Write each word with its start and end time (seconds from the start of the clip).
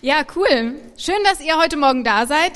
Ja, 0.00 0.24
cool. 0.36 0.76
Schön, 0.96 1.16
dass 1.24 1.40
ihr 1.40 1.58
heute 1.58 1.76
Morgen 1.76 2.04
da 2.04 2.26
seid. 2.26 2.52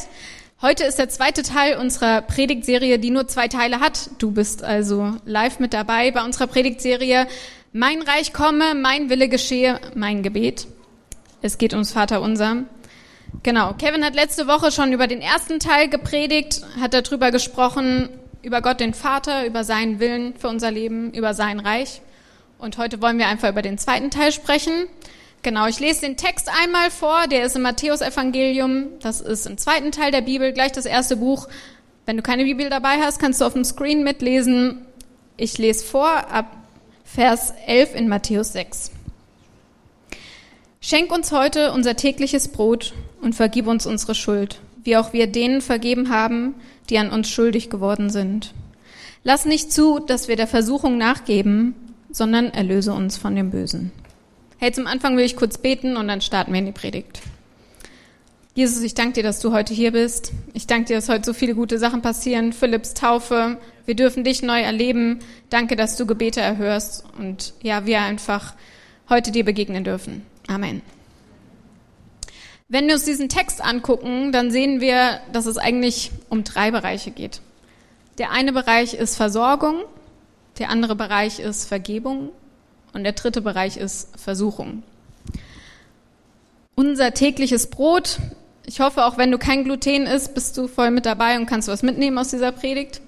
Heute 0.61 0.85
ist 0.85 1.01
der 1.01 1.09
zweite 1.09 1.43
Teil 1.43 1.77
unserer 1.77 2.23
Predigtserie, 2.23 3.01
die 3.01 3.11
nur 3.11 3.27
zwei 3.27 3.49
Teile 3.49 3.81
hat. 3.81 4.11
Du 4.19 4.31
bist 4.31 4.63
also 4.63 5.17
live 5.25 5.59
mit 5.59 5.75
dabei 5.75 6.13
bei 6.13 6.25
unserer 6.25 6.47
Predigtserie 6.47 7.27
Mein 7.73 8.01
Reich 8.03 8.33
komme, 8.33 8.77
mein 8.77 9.11
Wille 9.11 9.29
geschehe, 9.29 9.81
mein 9.97 10.23
Gebet. 10.23 10.69
Es 11.41 11.59
geht 11.59 11.73
ums 11.73 11.91
Vater 11.91 12.23
unser. 12.23 12.63
Genau. 13.43 13.73
Kevin 13.73 14.05
hat 14.05 14.15
letzte 14.15 14.47
Woche 14.47 14.71
schon 14.71 14.93
über 14.93 15.09
den 15.09 15.21
ersten 15.21 15.59
Teil 15.59 15.89
gepredigt, 15.89 16.63
hat 16.81 16.95
darüber 16.95 17.33
gesprochen, 17.33 18.09
über 18.43 18.63
Gott 18.63 18.79
den 18.79 18.95
Vater, 18.95 19.47
über 19.47 19.65
seinen 19.65 19.99
Willen 19.99 20.35
für 20.37 20.47
unser 20.47 20.71
Leben, 20.71 21.13
über 21.13 21.35
sein 21.35 21.59
Reich. 21.59 22.03
Und 22.59 22.79
heute 22.79 23.03
wollen 23.03 23.19
wir 23.19 23.27
einfach 23.27 23.49
über 23.49 23.63
den 23.63 23.79
zweiten 23.79 24.11
Teil 24.11 24.31
sprechen. 24.31 24.87
Genau, 25.43 25.67
ich 25.67 25.81
lese 25.81 26.03
den 26.03 26.17
Text 26.17 26.49
einmal 26.49 26.91
vor, 26.93 27.27
der 27.27 27.45
ist 27.45 27.57
im 27.57 27.63
Matthäusevangelium, 27.63 28.87
das 29.01 29.21
ist 29.21 29.47
im 29.47 29.59
zweiten 29.59 29.91
Teil 29.91 30.13
der 30.13 30.21
Bibel, 30.21 30.53
gleich 30.53 30.71
das 30.71 30.87
erste 30.87 31.17
Buch. 31.17 31.49
Wenn 32.07 32.17
du 32.17 32.23
keine 32.23 32.45
Bibel 32.45 32.71
dabei 32.71 33.01
hast, 33.01 33.19
kannst 33.19 33.41
du 33.41 33.45
auf 33.45 33.55
dem 33.55 33.65
Screen 33.65 34.05
mitlesen. 34.05 34.87
Ich 35.37 35.59
lese 35.59 35.85
vor 35.85 36.09
ab 36.09 36.57
Vers 37.05 37.53
11 37.67 37.97
in 37.97 38.09
Matthäus 38.09 38.53
6. 38.53 38.93
Schenk 40.81 41.13
uns 41.13 41.33
heute 41.33 41.73
unser 41.73 41.97
tägliches 41.97 42.49
Brot 42.49 42.95
und 43.21 43.35
vergib 43.35 43.67
uns 43.67 43.85
unsere 43.85 44.15
Schuld, 44.15 44.61
wie 44.85 44.97
auch 44.97 45.13
wir 45.13 45.27
denen 45.27 45.61
vergeben 45.61 46.09
haben, 46.09 46.55
die 46.89 46.99
an 46.99 47.11
uns 47.11 47.29
schuldig 47.29 47.69
geworden 47.69 48.11
sind. 48.11 48.55
Lass 49.25 49.45
nicht 49.45 49.73
zu, 49.73 49.99
dass 49.99 50.29
wir 50.29 50.37
der 50.37 50.47
Versuchung 50.47 50.99
nachgeben, 50.99 51.75
sondern 52.11 52.47
erlöse 52.47 52.93
uns 52.93 53.17
von 53.17 53.35
dem 53.35 53.51
Bösen. 53.51 53.91
Hey, 54.63 54.71
zum 54.71 54.87
Anfang 54.87 55.17
will 55.17 55.25
ich 55.25 55.35
kurz 55.35 55.59
beten 55.59 55.97
und 55.97 56.07
dann 56.07 56.21
starten 56.21 56.53
wir 56.53 56.61
in 56.61 56.67
die 56.67 56.71
Predigt. 56.71 57.21
Jesus, 58.55 58.81
ich 58.85 58.95
danke 58.95 59.15
dir, 59.15 59.25
dass 59.25 59.41
du 59.41 59.51
heute 59.51 59.75
hier 59.75 59.91
bist. 59.91 60.31
Ich 60.55 60.69
danke 60.69 60.85
dir, 60.85 60.95
dass 60.95 61.09
heute 61.09 61.25
so 61.25 61.33
viele 61.33 61.57
gute 61.57 61.81
Sachen 61.81 62.01
passieren. 62.01 62.53
Philipps 62.53 62.95
Taufe, 62.95 63.59
wir 63.87 63.97
dürfen 63.97 64.23
dich 64.23 64.41
neu 64.41 64.61
erleben. 64.61 65.19
Danke, 65.51 65.75
dass 65.75 65.97
du 65.97 66.07
Gebete 66.07 66.41
erhörst 66.41 67.05
und 67.19 67.55
ja, 67.61 67.87
wir 67.87 68.03
einfach 68.03 68.55
heute 69.09 69.33
dir 69.33 69.45
begegnen 69.45 69.83
dürfen. 69.83 70.25
Amen. 70.47 70.81
Wenn 72.69 72.87
wir 72.87 72.95
uns 72.95 73.05
diesen 73.05 73.29
Text 73.29 73.61
angucken, 73.61 74.31
dann 74.31 74.53
sehen 74.53 74.81
wir, 74.81 75.19
dass 75.33 75.47
es 75.47 75.59
eigentlich 75.59 76.13
um 76.29 76.45
drei 76.45 76.71
Bereiche 76.71 77.11
geht. 77.11 77.41
Der 78.19 78.31
eine 78.31 78.53
Bereich 78.53 78.95
ist 78.95 79.17
Versorgung, 79.17 79.83
der 80.61 80.71
andere 80.71 80.95
Bereich 80.95 81.41
ist 81.41 81.65
Vergebung 81.65 82.31
und 82.93 83.05
der 83.05 83.13
dritte 83.13 83.41
Bereich 83.41 83.77
ist 83.77 84.09
Versuchung. 84.19 84.83
Unser 86.75 87.15
tägliches 87.15 87.69
Brot. 87.69 88.19
Ich 88.65 88.81
hoffe, 88.81 89.05
auch 89.05 89.19
wenn 89.19 89.31
du 89.31 89.39
kein 89.39 89.65
Gluten 89.65 90.07
isst, 90.07 90.35
bist 90.35 90.57
du 90.57 90.69
voll 90.69 90.91
mit 90.91 91.07
dabei 91.07 91.37
und 91.37 91.47
kannst 91.47 91.69
was 91.69 91.83
mitnehmen 91.83 92.19
aus 92.19 92.29
dieser 92.29 92.53
Predigt. 92.53 93.01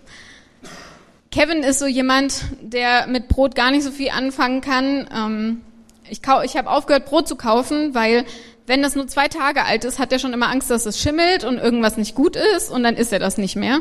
Kevin 1.30 1.62
ist 1.62 1.80
so 1.80 1.86
jemand, 1.86 2.44
der 2.60 3.06
mit 3.08 3.28
Brot 3.28 3.54
gar 3.54 3.70
nicht 3.70 3.82
so 3.82 3.90
viel 3.90 4.10
anfangen 4.10 4.60
kann. 4.60 5.08
Ähm, 5.12 5.60
ich, 6.08 6.20
ich 6.44 6.56
habe 6.56 6.70
aufgehört, 6.70 7.06
Brot 7.06 7.26
zu 7.26 7.36
kaufen, 7.36 7.94
weil 7.94 8.24
wenn 8.66 8.82
das 8.82 8.94
nur 8.94 9.06
zwei 9.08 9.28
Tage 9.28 9.64
alt 9.64 9.84
ist, 9.84 9.98
hat 9.98 10.12
er 10.12 10.18
schon 10.18 10.32
immer 10.32 10.48
Angst, 10.48 10.70
dass 10.70 10.86
es 10.86 11.00
schimmelt 11.00 11.44
und 11.44 11.58
irgendwas 11.58 11.96
nicht 11.96 12.14
gut 12.14 12.36
ist 12.36 12.70
und 12.70 12.82
dann 12.82 12.96
isst 12.96 13.12
er 13.12 13.18
das 13.18 13.36
nicht 13.36 13.56
mehr. 13.56 13.80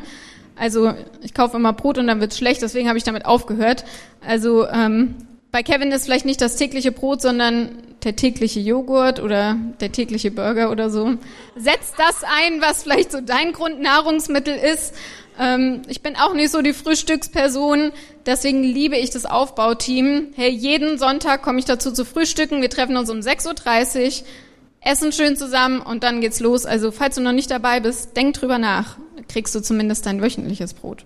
Also 0.55 0.93
ich 1.21 1.33
kaufe 1.33 1.57
immer 1.57 1.73
Brot 1.73 1.97
und 1.97 2.07
dann 2.07 2.19
wird's 2.19 2.37
schlecht, 2.37 2.61
deswegen 2.61 2.87
habe 2.87 2.97
ich 2.97 3.03
damit 3.03 3.25
aufgehört. 3.25 3.85
Also 4.25 4.67
ähm, 4.67 5.15
bei 5.53 5.61
Kevin 5.61 5.91
ist 5.91 6.05
vielleicht 6.05 6.25
nicht 6.25 6.41
das 6.41 6.55
tägliche 6.55 6.91
Brot, 6.91 7.21
sondern 7.21 7.77
der 8.03 8.15
tägliche 8.15 8.59
Joghurt 8.59 9.19
oder 9.19 9.55
der 9.79 9.91
tägliche 9.91 10.31
Burger 10.31 10.71
oder 10.71 10.89
so. 10.89 11.13
Setz 11.55 11.93
das 11.95 12.23
ein, 12.23 12.59
was 12.59 12.81
vielleicht 12.81 13.11
so 13.11 13.21
dein 13.21 13.53
Grundnahrungsmittel 13.53 14.55
ist. 14.55 14.95
Ähm, 15.39 15.83
ich 15.87 16.01
bin 16.01 16.15
auch 16.15 16.33
nicht 16.33 16.49
so 16.49 16.63
die 16.63 16.73
Frühstücksperson, 16.73 17.91
deswegen 18.25 18.63
liebe 18.63 18.97
ich 18.97 19.11
das 19.11 19.27
Aufbauteam. 19.27 20.29
Hey, 20.35 20.49
jeden 20.49 20.97
Sonntag 20.97 21.43
komme 21.43 21.59
ich 21.59 21.65
dazu 21.65 21.91
zu 21.91 22.03
frühstücken. 22.03 22.63
Wir 22.63 22.71
treffen 22.71 22.97
uns 22.97 23.11
um 23.11 23.19
6.30 23.19 24.21
Uhr, 24.21 24.27
essen 24.81 25.11
schön 25.11 25.37
zusammen 25.37 25.81
und 25.81 26.03
dann 26.03 26.19
geht's 26.19 26.39
los. 26.39 26.65
Also 26.65 26.89
falls 26.89 27.13
du 27.13 27.21
noch 27.21 27.31
nicht 27.31 27.51
dabei 27.51 27.79
bist, 27.79 28.17
denk 28.17 28.33
drüber 28.33 28.57
nach. 28.57 28.97
Kriegst 29.27 29.53
du 29.53 29.61
zumindest 29.61 30.07
dein 30.07 30.19
wöchentliches 30.19 30.73
Brot. 30.73 31.05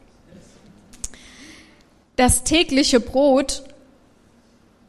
Das 2.15 2.45
tägliche 2.45 3.01
Brot 3.01 3.63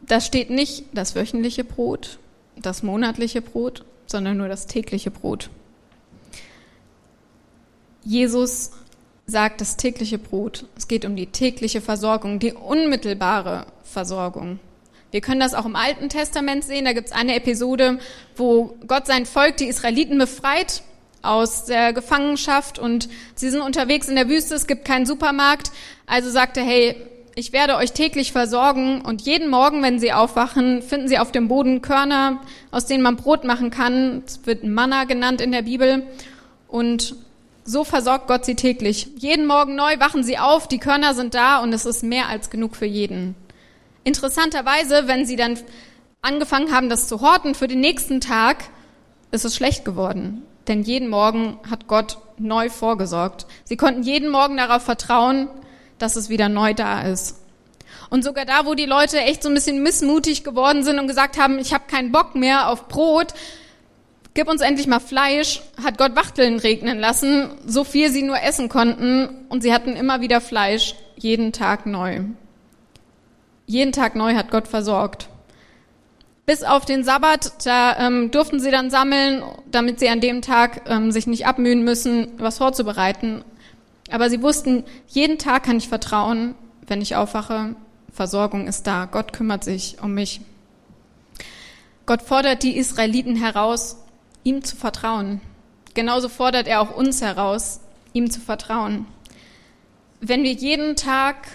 da 0.09 0.21
steht 0.21 0.51
nicht 0.51 0.85
das 0.93 1.15
wöchentliche 1.15 1.65
Brot, 1.65 2.19
das 2.57 2.83
monatliche 2.83 3.43
Brot, 3.43 3.85
sondern 4.07 4.39
nur 4.39 4.49
das 4.49 4.67
tägliche 4.67 5.11
Brot. 5.11 5.51
Jesus 8.05 8.73
sagt 9.27 9.61
das 9.61 9.77
tägliche 9.77 10.19
Brot. 10.19 10.65
Es 10.77 10.89
geht 10.89 11.05
um 11.05 11.15
die 11.15 11.27
tägliche 11.27 11.83
Versorgung, 11.83 12.39
die 12.39 12.55
unmittelbare 12.55 13.67
Versorgung. 13.85 14.59
Wir 15.11 15.21
können 15.21 15.41
das 15.41 15.55
auch 15.55 15.67
im 15.67 15.77
Alten 15.77 16.09
Testament 16.09 16.65
sehen. 16.65 16.87
Da 16.87 16.93
gibt 16.93 17.09
es 17.09 17.13
eine 17.13 17.35
Episode, 17.35 17.99
wo 18.37 18.77
Gott 18.87 19.07
sein 19.07 19.27
Volk, 19.27 19.59
die 19.59 19.67
Israeliten, 19.67 20.19
befreit 20.19 20.83
aus 21.21 21.65
der 21.65 21.93
Gefangenschaft 21.93 22.79
und 22.79 23.09
sie 23.35 23.51
sind 23.51 23.61
unterwegs 23.61 24.09
in 24.09 24.17
der 24.17 24.29
Wüste. 24.29 24.55
Es 24.55 24.67
gibt 24.67 24.85
keinen 24.85 25.07
Supermarkt. 25.07 25.73
Also 26.07 26.31
sagt 26.31 26.57
er, 26.57 26.65
hey, 26.65 26.97
ich 27.39 27.53
werde 27.53 27.77
euch 27.77 27.93
täglich 27.93 28.33
versorgen 28.33 29.01
und 29.01 29.23
jeden 29.23 29.49
Morgen, 29.49 29.81
wenn 29.81 30.01
sie 30.01 30.13
aufwachen, 30.13 30.83
finden 30.83 31.07
sie 31.07 31.21
auf 31.21 31.31
dem 31.31 31.47
Boden 31.47 31.83
Körner, 31.83 32.41
aus 32.73 32.87
denen 32.87 33.03
man 33.03 33.15
Brot 33.15 33.45
machen 33.45 33.71
kann. 33.71 34.25
Es 34.27 34.45
wird 34.45 34.65
Manna 34.65 35.05
genannt 35.05 35.41
in 35.41 35.53
der 35.53 35.63
Bibel. 35.63 36.03
Und 36.67 37.15
so 37.65 37.85
versorgt 37.85 38.27
Gott 38.27 38.45
sie 38.45 38.57
täglich. 38.57 39.07
Jeden 39.19 39.47
Morgen 39.47 39.77
neu 39.77 40.01
wachen 40.01 40.25
sie 40.25 40.37
auf, 40.37 40.67
die 40.67 40.81
Körner 40.81 41.15
sind 41.15 41.35
da 41.35 41.59
und 41.59 41.73
es 41.73 41.87
ist 41.87 42.03
mehr 42.03 42.29
als 42.29 42.51
genug 42.51 42.75
für 42.75 42.87
jeden. 42.87 43.37
Interessanterweise, 44.03 45.07
wenn 45.07 45.25
sie 45.25 45.37
dann 45.37 45.61
angefangen 46.23 46.73
haben, 46.73 46.89
das 46.89 47.07
zu 47.07 47.21
horten 47.21 47.55
für 47.55 47.69
den 47.69 47.81
nächsten 47.81 48.21
Tag, 48.21 48.65
ist 49.31 49.45
es 49.45 49.55
schlecht 49.55 49.85
geworden. 49.85 50.43
Denn 50.67 50.83
jeden 50.83 51.09
Morgen 51.09 51.61
hat 51.71 51.87
Gott 51.87 52.19
neu 52.37 52.69
vorgesorgt. 52.69 53.47
Sie 53.63 53.77
konnten 53.77 54.03
jeden 54.03 54.29
Morgen 54.29 54.57
darauf 54.57 54.83
vertrauen, 54.83 55.49
dass 55.99 56.17
es 56.17 56.29
wieder 56.29 56.49
neu 56.49 56.75
da 56.75 57.03
ist. 57.03 57.37
Und 58.11 58.25
sogar 58.25 58.45
da, 58.45 58.65
wo 58.65 58.75
die 58.75 58.87
Leute 58.87 59.19
echt 59.19 59.43
so 59.43 59.49
ein 59.49 59.55
bisschen 59.55 59.83
missmutig 59.83 60.45
geworden 60.45 60.83
sind 60.83 60.99
und 60.99 61.09
gesagt 61.09 61.39
haben, 61.39 61.59
ich 61.59 61.75
habe 61.75 61.85
keinen 61.89 62.13
Bock 62.13 62.35
mehr 62.35 62.71
auf 62.71 62.89
Brot, 62.89 63.35
gib 64.35 64.49
uns 64.49 64.63
endlich 64.63 64.87
mal 64.87 65.01
Fleisch, 65.01 65.63
hat 65.83 65.99
Gott 65.99 66.17
Wachteln 66.17 66.59
regnen 66.59 66.99
lassen, 66.99 67.51
so 67.67 67.85
viel 67.85 68.11
sie 68.11 68.23
nur 68.23 68.41
essen 68.41 68.69
konnten 68.69 69.47
und 69.49 69.63
sie 69.63 69.75
hatten 69.75 69.95
immer 69.97 70.21
wieder 70.21 70.41
Fleisch, 70.41 70.95
jeden 71.17 71.53
Tag 71.53 71.87
neu. 71.87 72.21
Jeden 73.67 73.93
Tag 73.93 74.15
neu 74.15 74.35
hat 74.35 74.51
Gott 74.51 74.69
versorgt. 74.69 75.29
Bis 76.47 76.63
auf 76.63 76.87
den 76.87 77.05
Sabbat, 77.05 77.67
da 77.67 77.99
ähm, 77.99 78.31
durften 78.31 78.59
sie 78.59 78.71
dann 78.71 78.89
sammeln, 78.89 79.43
damit 79.71 80.01
sie 80.01 80.09
an 80.09 80.23
dem 80.23 80.41
Tag 80.41 80.89
ähm, 80.89 81.13
sich 81.13 81.27
nicht 81.27 81.47
abmühen 81.47 81.85
müssen, 81.85 82.29
was 82.39 82.57
vorzubereiten. 82.57 83.45
Aber 84.11 84.31
sie 84.31 84.43
wussten, 84.43 84.85
jeden 85.07 85.39
Tag 85.39 85.65
kann 85.65 85.77
ich 85.77 85.89
vertrauen, 85.89 86.55
wenn 86.87 87.03
ich 87.03 87.17
aufwache, 87.17 87.77
Versorgung 88.13 88.67
ist 88.67 88.87
da, 88.87 89.05
Gott 89.05 89.33
kümmert 89.33 89.65
sich 89.65 89.99
um 90.03 90.15
mich. 90.15 90.41
Gott 92.07 92.23
fordert 92.23 92.63
die 92.63 92.77
Israeliten 92.77 93.37
heraus, 93.37 93.99
ihm 94.43 94.65
zu 94.65 94.77
vertrauen. 94.77 95.41
Genauso 95.95 96.29
fordert 96.29 96.67
er 96.67 96.81
auch 96.81 96.97
uns 96.97 97.21
heraus, 97.21 97.81
ihm 98.13 98.31
zu 98.31 98.41
vertrauen. 98.41 99.07
Wenn 100.21 100.43
wir 100.43 100.53
jeden 100.53 100.97
Tag 100.97 101.49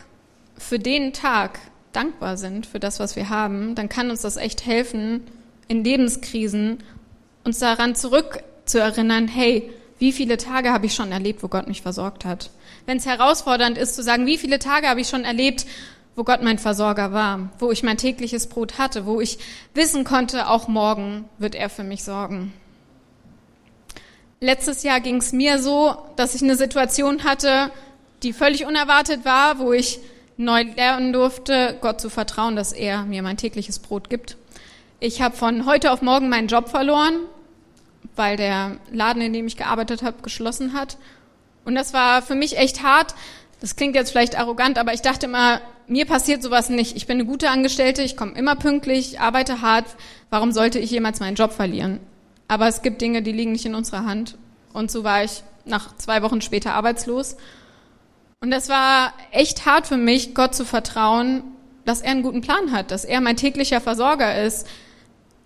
für 0.58 0.80
den 0.80 1.12
Tag 1.12 1.60
dankbar 1.92 2.38
sind 2.38 2.66
für 2.66 2.80
das, 2.80 3.00
was 3.00 3.16
wir 3.16 3.30
haben, 3.30 3.76
dann 3.76 3.90
kann 3.90 4.10
uns 4.10 4.22
das 4.22 4.38
echt 4.38 4.66
helfen, 4.66 5.24
in 5.68 5.84
Lebenskrisen 5.84 6.84
uns 7.44 7.60
daran 7.60 7.96
zurückzuerinnern, 7.96 9.28
hey, 9.28 9.72
wie 10.00 10.12
viele 10.12 10.38
Tage 10.38 10.72
habe 10.72 10.86
ich 10.86 10.96
schon 10.96 11.12
erlebt, 11.12 11.44
wo 11.44 11.48
Gott 11.48 11.68
mich 11.68 11.82
versorgt 11.82 12.26
hat? 12.26 12.50
Wenn 12.86 12.98
es 12.98 13.06
herausfordernd 13.06 13.78
ist 13.78 13.96
zu 13.96 14.04
sagen, 14.04 14.26
wie 14.26 14.38
viele 14.38 14.60
Tage 14.60 14.88
habe 14.88 15.02
ich 15.02 15.08
schon 15.08 15.24
erlebt, 15.24 15.66
wo 16.16 16.24
Gott 16.24 16.44
mein 16.44 16.60
Versorger 16.60 17.12
war, 17.14 17.50
wo 17.60 17.72
ich 17.72 17.84
mein 17.84 17.98
tägliches 17.98 18.48
Brot 18.48 18.78
hatte, 18.78 19.06
wo 19.06 19.22
ich 19.22 19.40
wissen 19.74 20.04
konnte, 20.04 20.50
auch 20.50 20.68
morgen 20.68 21.26
wird 21.38 21.56
er 21.56 21.70
für 21.70 21.84
mich 21.84 22.04
sorgen. 22.04 22.54
Letztes 24.40 24.84
Jahr 24.84 25.00
ging 25.00 25.18
es 25.18 25.32
mir 25.32 25.58
so, 25.58 25.96
dass 26.18 26.36
ich 26.36 26.42
eine 26.42 26.58
Situation 26.58 27.24
hatte, 27.24 27.72
die 28.24 28.34
völlig 28.34 28.66
unerwartet 28.66 29.26
war, 29.26 29.60
wo 29.60 29.72
ich 29.74 30.00
neu 30.38 30.64
lernen 30.76 31.14
durfte, 31.14 31.78
Gott 31.82 32.02
zu 32.02 32.10
vertrauen, 32.10 32.56
dass 32.56 32.74
er 32.74 33.04
mir 33.04 33.22
mein 33.22 33.38
tägliches 33.38 33.80
Brot 33.80 34.10
gibt. 34.10 34.38
Ich 35.00 35.22
habe 35.22 35.36
von 35.36 35.66
heute 35.66 35.92
auf 35.92 36.02
morgen 36.02 36.30
meinen 36.30 36.48
Job 36.48 36.70
verloren 36.70 37.16
weil 38.16 38.38
der 38.38 38.78
Laden, 38.92 39.22
in 39.22 39.34
dem 39.34 39.48
ich 39.48 39.58
gearbeitet 39.58 40.04
habe, 40.04 40.22
geschlossen 40.22 40.74
hat. 40.74 40.98
Und 41.66 41.76
das 41.76 41.94
war 41.94 42.22
für 42.22 42.36
mich 42.36 42.58
echt 42.58 42.84
hart. 42.84 43.16
Das 43.62 43.76
klingt 43.76 43.96
jetzt 43.96 44.12
vielleicht 44.12 44.38
arrogant, 44.38 44.78
aber 44.78 44.94
ich 44.94 45.02
dachte 45.02 45.28
immer, 45.28 45.62
mir 45.88 46.06
passiert 46.06 46.44
sowas 46.44 46.70
nicht. 46.70 46.96
Ich 46.96 47.08
bin 47.08 47.18
eine 47.18 47.26
gute 47.26 47.50
Angestellte, 47.50 48.04
ich 48.04 48.18
komme 48.18 48.34
immer 48.34 48.56
pünktlich, 48.56 49.20
arbeite 49.20 49.62
hart. 49.62 49.86
Warum 50.30 50.52
sollte 50.52 50.80
ich 50.80 50.92
jemals 50.92 51.20
meinen 51.20 51.36
Job 51.36 51.54
verlieren? 51.54 52.00
Aber 52.48 52.68
es 52.68 52.82
gibt 52.82 53.02
Dinge, 53.02 53.22
die 53.22 53.32
liegen 53.32 53.52
nicht 53.52 53.66
in 53.66 53.76
unserer 53.76 54.06
Hand. 54.06 54.38
Und 54.74 54.92
so 54.92 55.04
war 55.04 55.24
ich 55.24 55.44
nach 55.66 55.96
zwei 55.98 56.22
Wochen 56.22 56.42
später 56.42 56.74
arbeitslos. 56.74 57.38
Und 58.42 58.52
das 58.52 58.68
war 58.68 59.14
echt 59.32 59.66
hart 59.66 59.88
für 59.88 59.98
mich, 59.98 60.36
Gott 60.36 60.54
zu 60.54 60.66
vertrauen, 60.66 61.44
dass 61.86 62.02
er 62.02 62.12
einen 62.12 62.24
guten 62.24 62.42
Plan 62.42 62.72
hat, 62.72 62.92
dass 62.92 63.06
er 63.06 63.22
mein 63.22 63.38
täglicher 63.38 63.82
Versorger 63.82 64.44
ist. 64.44 64.68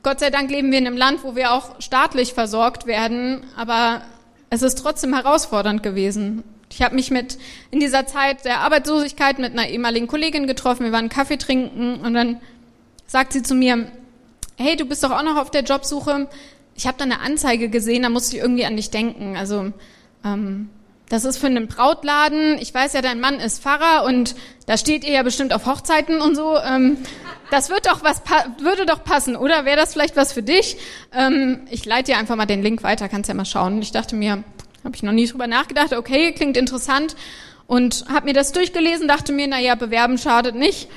Gott 0.07 0.21
sei 0.21 0.29
Dank 0.29 0.49
leben 0.49 0.71
wir 0.71 0.79
in 0.79 0.87
einem 0.87 0.95
Land, 0.95 1.25
wo 1.25 1.35
wir 1.35 1.51
auch 1.51 1.81
staatlich 1.81 2.33
versorgt 2.33 2.85
werden, 2.85 3.43
aber 3.57 4.03
es 4.49 4.61
ist 4.61 4.75
trotzdem 4.75 5.13
herausfordernd 5.13 5.83
gewesen. 5.83 6.45
Ich 6.71 6.81
habe 6.81 6.95
mich 6.95 7.11
mit 7.11 7.37
in 7.71 7.81
dieser 7.81 8.07
Zeit 8.07 8.45
der 8.45 8.61
Arbeitslosigkeit 8.61 9.37
mit 9.37 9.51
einer 9.51 9.67
ehemaligen 9.67 10.07
Kollegin 10.07 10.47
getroffen. 10.47 10.85
Wir 10.85 10.93
waren 10.93 11.09
Kaffee 11.09 11.35
trinken 11.35 11.95
und 11.95 12.13
dann 12.13 12.39
sagt 13.05 13.33
sie 13.33 13.43
zu 13.43 13.53
mir: 13.53 13.91
Hey, 14.55 14.77
du 14.77 14.85
bist 14.85 15.03
doch 15.03 15.11
auch 15.11 15.23
noch 15.23 15.35
auf 15.35 15.51
der 15.51 15.63
Jobsuche. 15.63 16.29
Ich 16.73 16.87
habe 16.87 16.97
da 16.97 17.03
eine 17.03 17.19
Anzeige 17.19 17.67
gesehen, 17.67 18.03
da 18.03 18.09
musste 18.09 18.37
ich 18.37 18.41
irgendwie 18.41 18.65
an 18.65 18.77
dich 18.77 18.89
denken. 18.89 19.35
Also 19.35 19.73
ähm, 20.23 20.69
das 21.09 21.23
ist 21.23 21.37
für 21.37 21.47
einen 21.47 21.67
Brautladen. 21.67 22.57
Ich 22.59 22.73
weiß 22.73 22.93
ja, 22.93 23.01
dein 23.01 23.19
Mann 23.19 23.39
ist 23.39 23.61
Pfarrer 23.61 24.05
und 24.05 24.35
da 24.65 24.77
steht 24.77 25.05
ihr 25.05 25.11
ja 25.11 25.23
bestimmt 25.23 25.53
auf 25.53 25.65
Hochzeiten 25.65 26.19
und 26.19 26.35
so. 26.35 26.57
Ähm, 26.57 26.97
das 27.49 27.69
wird 27.69 27.85
doch 27.85 28.03
was 28.03 28.21
würde 28.59 28.85
doch 28.85 29.03
passen, 29.03 29.35
oder? 29.37 29.63
Wäre 29.63 29.77
das 29.77 29.93
vielleicht 29.93 30.17
was 30.17 30.33
für 30.33 30.43
dich? 30.43 30.77
Ähm, 31.13 31.61
ich 31.71 31.85
leite 31.85 32.11
dir 32.11 32.17
einfach 32.17 32.35
mal 32.35 32.45
den 32.45 32.61
Link 32.61 32.83
weiter, 32.83 33.07
kannst 33.07 33.29
ja 33.29 33.33
mal 33.33 33.45
schauen. 33.45 33.81
Ich 33.81 33.91
dachte 33.91 34.15
mir, 34.15 34.43
habe 34.83 34.95
ich 34.95 35.03
noch 35.03 35.13
nie 35.13 35.27
drüber 35.27 35.47
nachgedacht. 35.47 35.93
Okay, 35.93 36.33
klingt 36.33 36.57
interessant. 36.57 37.15
Und 37.67 38.05
habe 38.09 38.25
mir 38.25 38.33
das 38.33 38.51
durchgelesen, 38.51 39.07
dachte 39.07 39.33
mir, 39.33 39.47
na 39.47 39.59
ja, 39.59 39.75
bewerben 39.75 40.17
schadet 40.17 40.55
nicht. 40.55 40.89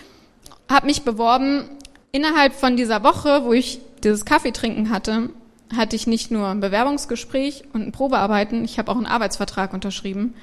Habe 0.69 0.87
mich 0.87 1.03
beworben. 1.03 1.69
Innerhalb 2.12 2.55
von 2.55 2.77
dieser 2.77 3.05
Woche, 3.05 3.45
wo 3.45 3.53
ich 3.53 3.81
dieses 4.03 4.25
Kaffee 4.25 4.51
trinken 4.51 4.91
hatte, 4.91 5.31
hatte 5.77 5.97
ich 5.97 6.07
nicht 6.07 6.31
nur 6.31 6.49
ein 6.49 6.61
Bewerbungsgespräch 6.61 7.65
und 7.73 7.83
ein 7.83 7.93
Probearbeiten, 7.93 8.65
ich 8.65 8.79
habe 8.79 8.91
auch 8.91 8.97
einen 8.97 9.07
Arbeitsvertrag 9.07 9.73
unterschrieben 9.73 10.35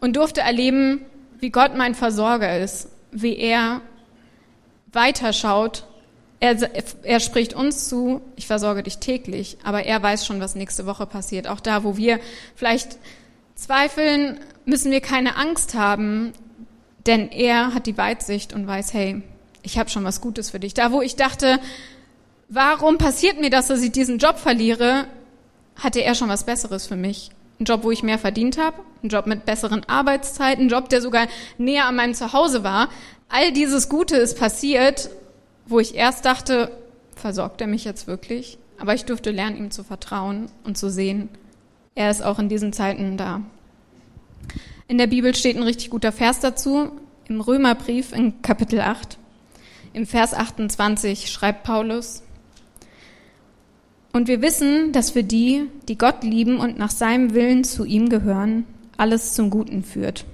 und 0.00 0.16
durfte 0.16 0.40
erleben, 0.40 1.00
wie 1.38 1.50
Gott 1.50 1.76
mein 1.76 1.94
Versorger 1.94 2.58
ist, 2.58 2.88
wie 3.10 3.36
er 3.36 3.80
weiterschaut. 4.92 5.84
Er, 6.40 6.56
er 7.02 7.20
spricht 7.20 7.54
uns 7.54 7.88
zu, 7.88 8.20
ich 8.36 8.46
versorge 8.46 8.82
dich 8.82 8.98
täglich, 8.98 9.58
aber 9.62 9.84
er 9.84 10.02
weiß 10.02 10.26
schon, 10.26 10.40
was 10.40 10.54
nächste 10.54 10.86
Woche 10.86 11.06
passiert. 11.06 11.46
Auch 11.46 11.60
da, 11.60 11.84
wo 11.84 11.96
wir 11.96 12.18
vielleicht 12.56 12.98
zweifeln, 13.54 14.40
müssen 14.64 14.90
wir 14.90 15.00
keine 15.00 15.36
Angst 15.36 15.74
haben, 15.74 16.32
denn 17.06 17.30
er 17.30 17.74
hat 17.74 17.86
die 17.86 17.96
Weitsicht 17.96 18.52
und 18.52 18.66
weiß, 18.66 18.92
hey, 18.92 19.22
ich 19.62 19.78
habe 19.78 19.90
schon 19.90 20.04
was 20.04 20.20
Gutes 20.20 20.50
für 20.50 20.60
dich. 20.60 20.74
Da, 20.74 20.92
wo 20.92 21.02
ich 21.02 21.16
dachte, 21.16 21.60
warum 22.52 22.98
passiert 22.98 23.40
mir 23.40 23.50
das, 23.50 23.68
dass 23.68 23.82
ich 23.82 23.92
diesen 23.92 24.18
Job 24.18 24.38
verliere, 24.38 25.06
hatte 25.76 26.02
er 26.02 26.14
schon 26.14 26.28
was 26.28 26.44
Besseres 26.44 26.86
für 26.86 26.96
mich. 26.96 27.30
Ein 27.58 27.64
Job, 27.64 27.84
wo 27.84 27.90
ich 27.90 28.02
mehr 28.02 28.18
verdient 28.18 28.58
habe, 28.58 28.78
ein 29.02 29.08
Job 29.08 29.26
mit 29.26 29.44
besseren 29.44 29.84
Arbeitszeiten, 29.88 30.66
ein 30.66 30.68
Job, 30.68 30.88
der 30.88 31.00
sogar 31.00 31.26
näher 31.58 31.86
an 31.86 31.96
meinem 31.96 32.14
Zuhause 32.14 32.64
war. 32.64 32.88
All 33.28 33.52
dieses 33.52 33.88
Gute 33.88 34.16
ist 34.16 34.38
passiert 34.38 35.10
wo 35.66 35.80
ich 35.80 35.94
erst 35.94 36.24
dachte, 36.24 36.70
versorgt 37.14 37.60
er 37.60 37.66
mich 37.66 37.84
jetzt 37.84 38.06
wirklich? 38.06 38.58
Aber 38.78 38.94
ich 38.94 39.04
durfte 39.04 39.30
lernen, 39.30 39.56
ihm 39.56 39.70
zu 39.70 39.84
vertrauen 39.84 40.50
und 40.64 40.76
zu 40.76 40.90
sehen, 40.90 41.28
er 41.94 42.10
ist 42.10 42.22
auch 42.22 42.38
in 42.38 42.48
diesen 42.48 42.72
Zeiten 42.72 43.16
da. 43.16 43.42
In 44.88 44.98
der 44.98 45.06
Bibel 45.06 45.34
steht 45.34 45.56
ein 45.56 45.62
richtig 45.62 45.90
guter 45.90 46.12
Vers 46.12 46.40
dazu, 46.40 46.90
im 47.28 47.40
Römerbrief 47.40 48.12
in 48.12 48.42
Kapitel 48.42 48.80
8. 48.80 49.18
Im 49.92 50.06
Vers 50.06 50.34
28 50.34 51.30
schreibt 51.30 51.62
Paulus, 51.64 52.22
und 54.12 54.28
wir 54.28 54.42
wissen, 54.42 54.92
dass 54.92 55.10
für 55.10 55.24
die, 55.24 55.68
die 55.88 55.96
Gott 55.98 56.22
lieben 56.22 56.58
und 56.58 56.78
nach 56.78 56.90
seinem 56.90 57.34
Willen 57.34 57.64
zu 57.64 57.84
ihm 57.84 58.08
gehören, 58.08 58.64
alles 58.96 59.34
zum 59.34 59.50
Guten 59.50 59.82
führt. 59.82 60.24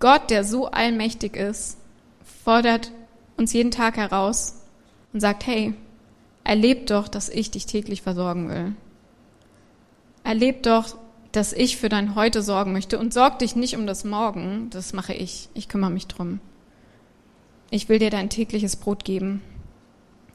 Gott, 0.00 0.30
der 0.30 0.44
so 0.44 0.66
allmächtig 0.66 1.36
ist, 1.36 1.78
fordert 2.44 2.92
uns 3.36 3.52
jeden 3.52 3.70
Tag 3.70 3.96
heraus 3.96 4.62
und 5.12 5.20
sagt, 5.20 5.46
hey, 5.46 5.74
erleb 6.42 6.86
doch, 6.88 7.08
dass 7.08 7.28
ich 7.28 7.50
dich 7.50 7.66
täglich 7.66 8.02
versorgen 8.02 8.48
will. 8.48 8.74
Erleb 10.24 10.62
doch, 10.64 10.96
dass 11.32 11.52
ich 11.52 11.76
für 11.76 11.88
dein 11.88 12.14
Heute 12.14 12.42
sorgen 12.42 12.72
möchte 12.72 12.98
und 12.98 13.12
sorg 13.12 13.38
dich 13.38 13.56
nicht 13.56 13.76
um 13.76 13.86
das 13.86 14.04
Morgen, 14.04 14.68
das 14.70 14.92
mache 14.92 15.14
ich. 15.14 15.48
Ich 15.54 15.68
kümmere 15.68 15.90
mich 15.90 16.06
drum. 16.06 16.40
Ich 17.70 17.88
will 17.88 17.98
dir 17.98 18.10
dein 18.10 18.30
tägliches 18.30 18.76
Brot 18.76 19.04
geben. 19.04 19.42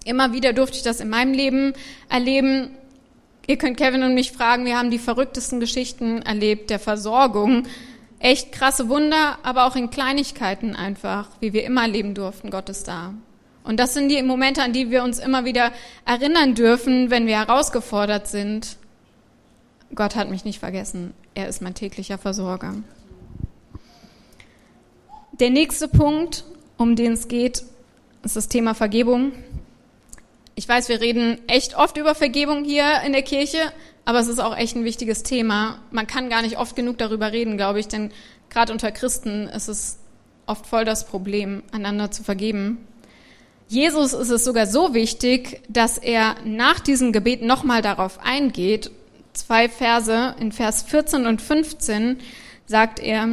Immer 0.09 0.33
wieder 0.33 0.53
durfte 0.53 0.77
ich 0.77 0.83
das 0.83 1.01
in 1.01 1.09
meinem 1.09 1.33
Leben 1.33 1.73
erleben. 2.09 2.71
Ihr 3.45 3.57
könnt 3.57 3.77
Kevin 3.77 4.01
und 4.01 4.15
mich 4.15 4.31
fragen, 4.31 4.65
wir 4.65 4.75
haben 4.75 4.89
die 4.89 4.97
verrücktesten 4.97 5.59
Geschichten 5.59 6.23
erlebt 6.23 6.71
der 6.71 6.79
Versorgung 6.79 7.67
echt 8.19 8.51
krasse 8.51 8.89
Wunder, 8.89 9.37
aber 9.43 9.65
auch 9.65 9.75
in 9.75 9.91
Kleinigkeiten 9.91 10.75
einfach, 10.75 11.29
wie 11.39 11.53
wir 11.53 11.63
immer 11.63 11.87
leben 11.87 12.13
durften, 12.15 12.49
Gott 12.51 12.69
ist 12.69 12.87
da. 12.87 13.13
Und 13.63 13.79
das 13.79 13.93
sind 13.93 14.09
die 14.09 14.21
Momente, 14.23 14.63
an 14.63 14.73
die 14.73 14.89
wir 14.89 15.03
uns 15.03 15.19
immer 15.19 15.45
wieder 15.45 15.71
erinnern 16.05 16.55
dürfen, 16.55 17.11
wenn 17.11 17.27
wir 17.27 17.37
herausgefordert 17.37 18.27
sind. 18.27 18.77
Gott 19.93 20.15
hat 20.15 20.29
mich 20.29 20.43
nicht 20.43 20.59
vergessen. 20.59 21.13
Er 21.35 21.47
ist 21.47 21.61
mein 21.61 21.75
täglicher 21.75 22.17
Versorger. 22.17 22.75
Der 25.39 25.51
nächste 25.51 25.87
Punkt, 25.87 26.45
um 26.77 26.95
den 26.95 27.13
es 27.13 27.27
geht, 27.27 27.63
ist 28.23 28.35
das 28.35 28.49
Thema 28.49 28.73
Vergebung. 28.73 29.31
Ich 30.59 30.67
weiß, 30.67 30.89
wir 30.89 30.99
reden 30.99 31.37
echt 31.47 31.77
oft 31.77 31.95
über 31.95 32.15
Vergebung 32.15 32.65
hier 32.65 33.01
in 33.05 33.13
der 33.13 33.21
Kirche, 33.21 33.59
aber 34.03 34.19
es 34.19 34.27
ist 34.27 34.39
auch 34.39 34.57
echt 34.57 34.75
ein 34.75 34.83
wichtiges 34.83 35.23
Thema. 35.23 35.79
Man 35.89 36.05
kann 36.05 36.29
gar 36.29 36.41
nicht 36.41 36.57
oft 36.57 36.75
genug 36.75 36.97
darüber 36.97 37.31
reden, 37.31 37.55
glaube 37.55 37.79
ich, 37.79 37.87
denn 37.87 38.11
gerade 38.49 38.73
unter 38.73 38.91
Christen 38.91 39.47
ist 39.47 39.69
es 39.69 39.99
oft 40.47 40.67
voll 40.67 40.83
das 40.83 41.07
Problem, 41.07 41.63
einander 41.71 42.11
zu 42.11 42.23
vergeben. 42.23 42.77
Jesus 43.69 44.11
ist 44.11 44.31
es 44.31 44.43
sogar 44.43 44.67
so 44.67 44.93
wichtig, 44.93 45.61
dass 45.69 45.97
er 45.97 46.35
nach 46.43 46.81
diesem 46.81 47.13
Gebet 47.13 47.41
nochmal 47.41 47.81
darauf 47.81 48.19
eingeht. 48.21 48.91
Zwei 49.31 49.69
Verse, 49.69 50.35
in 50.41 50.51
Vers 50.51 50.83
14 50.83 51.25
und 51.25 51.41
15 51.41 52.17
sagt 52.65 52.99
er, 52.99 53.29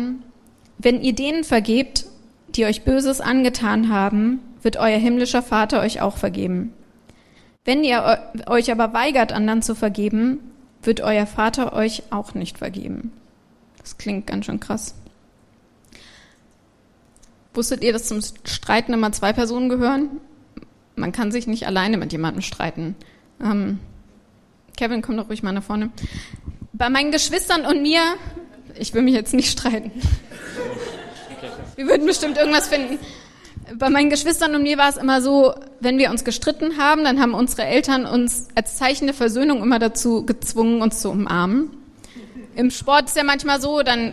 wenn 0.79 1.03
ihr 1.03 1.13
denen 1.13 1.43
vergebt, 1.43 2.05
die 2.51 2.67
euch 2.67 2.85
Böses 2.85 3.21
angetan 3.21 3.89
haben, 3.89 4.39
wird 4.63 4.77
euer 4.77 4.99
himmlischer 4.99 5.43
Vater 5.43 5.81
euch 5.81 6.01
auch 6.01 6.19
vergeben. 6.19 6.73
Wenn 7.67 7.83
ihr 7.83 8.33
euch 8.47 8.71
aber 8.71 8.95
weigert, 8.95 9.33
anderen 9.33 9.61
zu 9.61 9.75
vergeben, 9.75 10.39
wird 10.83 11.01
euer 11.01 11.27
Vater 11.27 11.73
euch 11.73 12.05
auch 12.11 12.33
nicht 12.33 12.59
vergeben. 12.59 13.13
Das 13.81 13.99
klingt 13.99 14.29
ganz 14.29 14.47
schön 14.47 14.61
krass. 14.61 14.95
Wusstet 17.53 17.83
ihr, 17.83 17.93
dass 17.93 18.07
zum 18.07 18.21
Streiten 18.23 18.93
immer 18.93 19.11
zwei 19.11 19.33
Personen 19.33 19.69
gehören? 19.69 20.21
Man 20.95 21.11
kann 21.11 21.33
sich 21.33 21.49
nicht 21.49 21.67
alleine 21.67 21.97
mit 21.97 22.13
jemandem 22.13 22.43
streiten. 22.43 22.95
Ähm, 23.43 23.81
Kevin, 24.77 25.03
komm 25.03 25.17
doch 25.17 25.29
ruhig 25.29 25.43
mal 25.43 25.53
nach 25.53 25.65
vorne. 25.65 25.91
Bei 26.73 26.89
meinen 26.89 27.11
Geschwistern 27.11 27.67
und 27.67 27.83
mir, 27.83 28.01
ich 28.79 28.95
will 28.95 29.03
mich 29.03 29.15
jetzt 29.15 29.35
nicht 29.35 29.51
streiten. 29.51 29.91
Wir 31.75 31.89
würden 31.89 32.07
bestimmt 32.07 32.39
irgendwas 32.39 32.69
finden. 32.69 32.99
Bei 33.75 33.91
meinen 33.91 34.11
Geschwistern 34.11 34.55
und 34.55 34.63
mir 34.63 34.79
war 34.79 34.89
es 34.89 34.97
immer 34.97 35.21
so, 35.21 35.55
wenn 35.81 35.99
wir 35.99 36.11
uns 36.11 36.25
gestritten 36.25 36.79
haben, 36.79 37.03
dann 37.03 37.21
haben 37.21 37.35
unsere 37.35 37.65
Eltern 37.65 38.07
uns 38.07 38.47
als 38.55 38.77
Zeichen 38.77 39.07
der 39.07 39.15
Versöhnung 39.15 39.61
immer 39.61 39.81
dazu 39.81 40.25
gezwungen, 40.25 40.83
uns 40.83 41.01
zu 41.01 41.11
umarmen. 41.11 41.71
Im 42.55 42.71
Sport 42.71 43.09
ist 43.09 43.17
ja 43.17 43.25
manchmal 43.25 43.61
so, 43.61 43.83
dann 43.83 44.13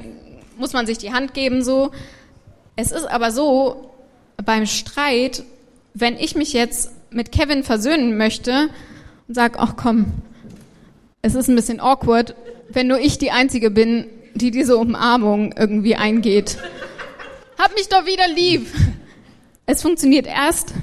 muss 0.58 0.74
man 0.74 0.88
sich 0.88 0.98
die 0.98 1.14
Hand 1.14 1.34
geben, 1.34 1.64
so. 1.64 1.92
Es 2.76 2.92
ist 2.92 3.06
aber 3.06 3.32
so, 3.32 3.92
beim 4.44 4.66
Streit, 4.66 5.44
wenn 5.94 6.18
ich 6.18 6.36
mich 6.36 6.54
jetzt 6.54 6.92
mit 7.12 7.32
Kevin 7.32 7.64
versöhnen 7.64 8.18
möchte 8.18 8.70
und 9.28 9.36
sag, 9.36 9.60
ach 9.60 9.76
komm, 9.76 10.14
es 11.22 11.36
ist 11.36 11.48
ein 11.48 11.56
bisschen 11.56 11.80
awkward, 11.80 12.36
wenn 12.70 12.88
nur 12.88 13.00
ich 13.00 13.20
die 13.20 13.32
Einzige 13.32 13.70
bin, 13.70 14.08
die 14.34 14.50
diese 14.50 14.78
Umarmung 14.78 15.54
irgendwie 15.56 15.96
eingeht. 15.96 16.58
Hab 17.58 17.76
mich 17.76 17.88
doch 17.88 18.06
wieder 18.08 18.28
lieb. 18.28 18.68
Es 19.66 19.82
funktioniert 19.82 20.28
erst, 20.28 20.74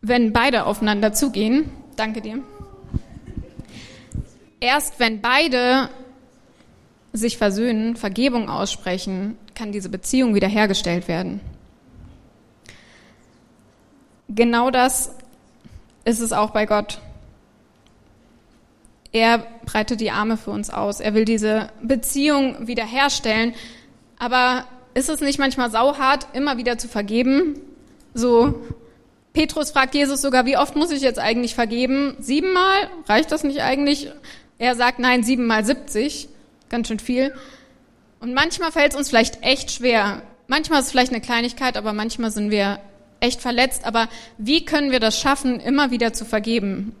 wenn 0.00 0.32
beide 0.32 0.66
aufeinander 0.66 1.12
zugehen. 1.12 1.70
Danke 1.96 2.20
dir. 2.20 2.40
Erst 4.60 5.00
wenn 5.00 5.20
beide 5.20 5.88
sich 7.12 7.38
versöhnen, 7.38 7.96
Vergebung 7.96 8.50
aussprechen, 8.50 9.38
kann 9.54 9.72
diese 9.72 9.88
Beziehung 9.88 10.34
wiederhergestellt 10.34 11.08
werden. 11.08 11.40
Genau 14.28 14.70
das 14.70 15.14
ist 16.04 16.20
es 16.20 16.32
auch 16.32 16.50
bei 16.50 16.66
Gott. 16.66 17.00
Er 19.10 19.38
breitet 19.64 20.00
die 20.00 20.10
Arme 20.10 20.36
für 20.36 20.50
uns 20.50 20.68
aus. 20.70 21.00
Er 21.00 21.14
will 21.14 21.24
diese 21.24 21.70
Beziehung 21.82 22.66
wiederherstellen. 22.66 23.54
Aber 24.18 24.66
ist 24.92 25.08
es 25.08 25.20
nicht 25.20 25.38
manchmal 25.38 25.70
sauhart, 25.70 26.26
immer 26.34 26.58
wieder 26.58 26.76
zu 26.76 26.88
vergeben? 26.88 27.58
So 28.18 28.62
Petrus 29.32 29.70
fragt 29.70 29.94
Jesus 29.94 30.20
sogar, 30.20 30.46
wie 30.46 30.56
oft 30.56 30.74
muss 30.74 30.90
ich 30.90 31.00
jetzt 31.00 31.20
eigentlich 31.20 31.54
vergeben? 31.54 32.16
Siebenmal? 32.18 32.88
Reicht 33.06 33.30
das 33.30 33.44
nicht 33.44 33.62
eigentlich? 33.62 34.10
Er 34.58 34.74
sagt, 34.74 34.98
nein, 34.98 35.22
siebenmal 35.22 35.64
siebzig. 35.64 36.28
Ganz 36.68 36.88
schön 36.88 36.98
viel. 36.98 37.32
Und 38.18 38.34
manchmal 38.34 38.72
fällt 38.72 38.92
es 38.92 38.98
uns 38.98 39.08
vielleicht 39.08 39.44
echt 39.44 39.70
schwer. 39.70 40.22
Manchmal 40.48 40.80
ist 40.80 40.86
es 40.86 40.90
vielleicht 40.90 41.12
eine 41.12 41.20
Kleinigkeit, 41.20 41.76
aber 41.76 41.92
manchmal 41.92 42.32
sind 42.32 42.50
wir 42.50 42.80
echt 43.20 43.40
verletzt. 43.40 43.84
Aber 43.84 44.08
wie 44.38 44.64
können 44.64 44.90
wir 44.90 44.98
das 44.98 45.20
schaffen, 45.20 45.60
immer 45.60 45.92
wieder 45.92 46.12
zu 46.12 46.24
vergeben? 46.24 46.96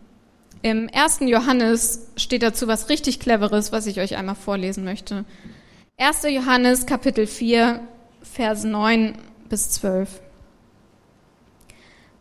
Im 0.62 0.88
ersten 0.88 1.26
Johannes 1.26 2.06
steht 2.16 2.44
dazu 2.44 2.68
was 2.68 2.88
richtig 2.88 3.18
Cleveres, 3.18 3.72
was 3.72 3.86
ich 3.86 3.98
euch 3.98 4.16
einmal 4.16 4.36
vorlesen 4.36 4.84
möchte. 4.84 5.24
1. 5.96 6.22
Johannes 6.28 6.86
Kapitel 6.86 7.26
4, 7.26 7.80
Vers 8.22 8.62
9 8.62 9.14
bis 9.48 9.70
12. 9.70 10.20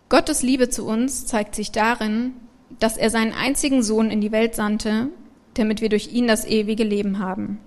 Gottes 0.10 0.42
Liebe 0.42 0.70
zu 0.70 0.86
uns 0.86 1.26
zeigt 1.26 1.54
sich 1.54 1.74
darin, 1.74 2.34
dass 2.80 2.96
er 2.96 3.10
seinen 3.10 3.34
einzigen 3.34 3.84
Sohn 3.84 4.10
in 4.10 4.22
die 4.22 4.32
Welt 4.32 4.56
sandte, 4.56 5.10
damit 5.56 5.82
wir 5.82 5.90
durch 5.90 6.14
ihn 6.14 6.28
das 6.28 6.46
ewige 6.46 6.86
Leben 6.86 7.20
haben. 7.20 7.60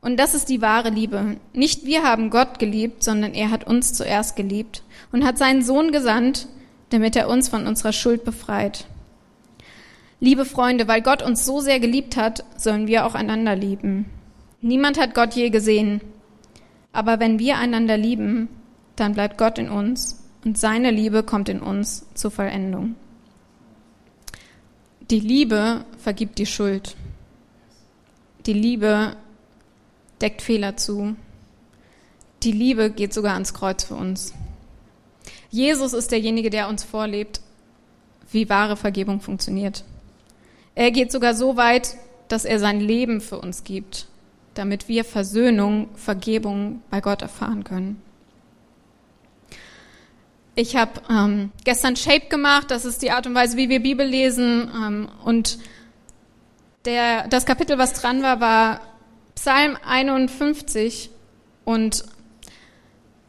Und 0.00 0.18
das 0.18 0.34
ist 0.34 0.48
die 0.48 0.62
wahre 0.62 0.90
Liebe. 0.90 1.36
Nicht 1.52 1.84
wir 1.84 2.04
haben 2.04 2.30
Gott 2.30 2.60
geliebt, 2.60 3.02
sondern 3.02 3.34
er 3.34 3.50
hat 3.50 3.66
uns 3.66 3.92
zuerst 3.94 4.36
geliebt 4.36 4.84
und 5.10 5.24
hat 5.24 5.38
seinen 5.38 5.62
Sohn 5.62 5.90
gesandt, 5.90 6.46
damit 6.90 7.16
er 7.16 7.28
uns 7.28 7.48
von 7.48 7.66
unserer 7.66 7.92
Schuld 7.92 8.24
befreit. 8.24 8.86
Liebe 10.20 10.44
Freunde, 10.44 10.86
weil 10.86 11.02
Gott 11.02 11.20
uns 11.20 11.44
so 11.44 11.60
sehr 11.60 11.80
geliebt 11.80 12.16
hat, 12.16 12.44
sollen 12.56 12.86
wir 12.86 13.06
auch 13.06 13.14
einander 13.14 13.56
lieben. 13.56 14.06
Niemand 14.60 15.00
hat 15.00 15.14
Gott 15.14 15.34
je 15.34 15.50
gesehen. 15.50 16.00
Aber 16.92 17.18
wenn 17.18 17.38
wir 17.40 17.58
einander 17.58 17.96
lieben, 17.96 18.48
dann 18.96 19.14
bleibt 19.14 19.36
Gott 19.36 19.58
in 19.58 19.68
uns 19.68 20.19
und 20.44 20.58
seine 20.58 20.90
Liebe 20.90 21.22
kommt 21.22 21.48
in 21.48 21.60
uns 21.60 22.06
zur 22.14 22.30
Vollendung. 22.30 22.94
Die 25.10 25.20
Liebe 25.20 25.84
vergibt 25.98 26.38
die 26.38 26.46
Schuld. 26.46 26.94
Die 28.46 28.52
Liebe 28.52 29.16
deckt 30.20 30.40
Fehler 30.40 30.76
zu. 30.76 31.16
Die 32.42 32.52
Liebe 32.52 32.90
geht 32.90 33.12
sogar 33.12 33.34
ans 33.34 33.52
Kreuz 33.52 33.84
für 33.84 33.96
uns. 33.96 34.32
Jesus 35.50 35.92
ist 35.92 36.12
derjenige, 36.12 36.48
der 36.48 36.68
uns 36.68 36.84
vorlebt, 36.84 37.40
wie 38.30 38.48
wahre 38.48 38.76
Vergebung 38.76 39.20
funktioniert. 39.20 39.84
Er 40.74 40.90
geht 40.92 41.12
sogar 41.12 41.34
so 41.34 41.56
weit, 41.56 41.96
dass 42.28 42.44
er 42.44 42.60
sein 42.60 42.80
Leben 42.80 43.20
für 43.20 43.40
uns 43.40 43.64
gibt, 43.64 44.06
damit 44.54 44.88
wir 44.88 45.04
Versöhnung, 45.04 45.88
Vergebung 45.96 46.82
bei 46.88 47.00
Gott 47.00 47.22
erfahren 47.22 47.64
können. 47.64 48.00
Ich 50.54 50.76
habe 50.76 51.00
ähm, 51.08 51.52
gestern 51.64 51.96
Shape 51.96 52.26
gemacht, 52.28 52.70
das 52.70 52.84
ist 52.84 53.02
die 53.02 53.10
Art 53.10 53.26
und 53.26 53.34
Weise, 53.34 53.56
wie 53.56 53.68
wir 53.68 53.80
Bibel 53.80 54.06
lesen. 54.06 54.70
Ähm, 54.74 55.08
und 55.24 55.58
der, 56.84 57.28
das 57.28 57.46
Kapitel, 57.46 57.78
was 57.78 57.92
dran 57.92 58.22
war, 58.22 58.40
war 58.40 58.80
Psalm 59.34 59.76
51 59.86 61.10
und 61.64 62.04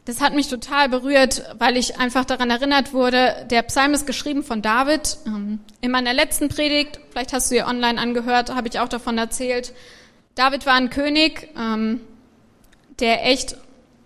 das 0.06 0.20
hat 0.20 0.34
mich 0.34 0.48
total 0.48 0.90
berührt, 0.90 1.44
weil 1.60 1.78
ich 1.78 2.00
einfach 2.00 2.26
daran 2.26 2.50
erinnert 2.50 2.92
wurde, 2.92 3.46
der 3.52 3.62
Psalm 3.62 3.94
ist 3.94 4.08
geschrieben 4.08 4.44
von 4.44 4.62
David. 4.62 5.18
Ähm, 5.28 5.60
in 5.80 5.92
meiner 5.92 6.14
letzten 6.14 6.50
Predigt, 6.50 7.00
vielleicht 7.12 7.34
hast 7.34 7.52
du 7.52 7.56
ihr 7.56 7.68
online 7.68 8.02
angehört, 8.02 8.54
habe 8.54 8.68
ich 8.68 8.80
auch 8.80 8.90
davon 8.90 9.18
erzählt. 9.18 9.74
David 10.34 10.66
war 10.66 10.74
ein 10.74 10.90
König, 10.90 11.50
ähm, 11.58 12.02
der 13.00 13.28
echt 13.28 13.58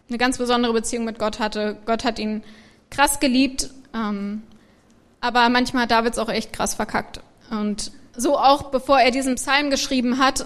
eine 0.09 0.17
ganz 0.17 0.37
besondere 0.37 0.73
Beziehung 0.73 1.05
mit 1.05 1.17
Gott 1.17 1.39
hatte. 1.39 1.77
Gott 1.85 2.03
hat 2.03 2.19
ihn 2.19 2.43
krass 2.89 3.19
geliebt, 3.19 3.69
ähm, 3.93 4.43
aber 5.21 5.49
manchmal 5.49 5.87
David 5.87 6.13
es 6.13 6.19
auch 6.19 6.29
echt 6.29 6.53
krass 6.53 6.75
verkackt. 6.75 7.21
Und 7.49 7.91
so 8.15 8.37
auch, 8.37 8.71
bevor 8.71 8.99
er 8.99 9.11
diesen 9.11 9.35
Psalm 9.35 9.69
geschrieben 9.69 10.19
hat, 10.19 10.45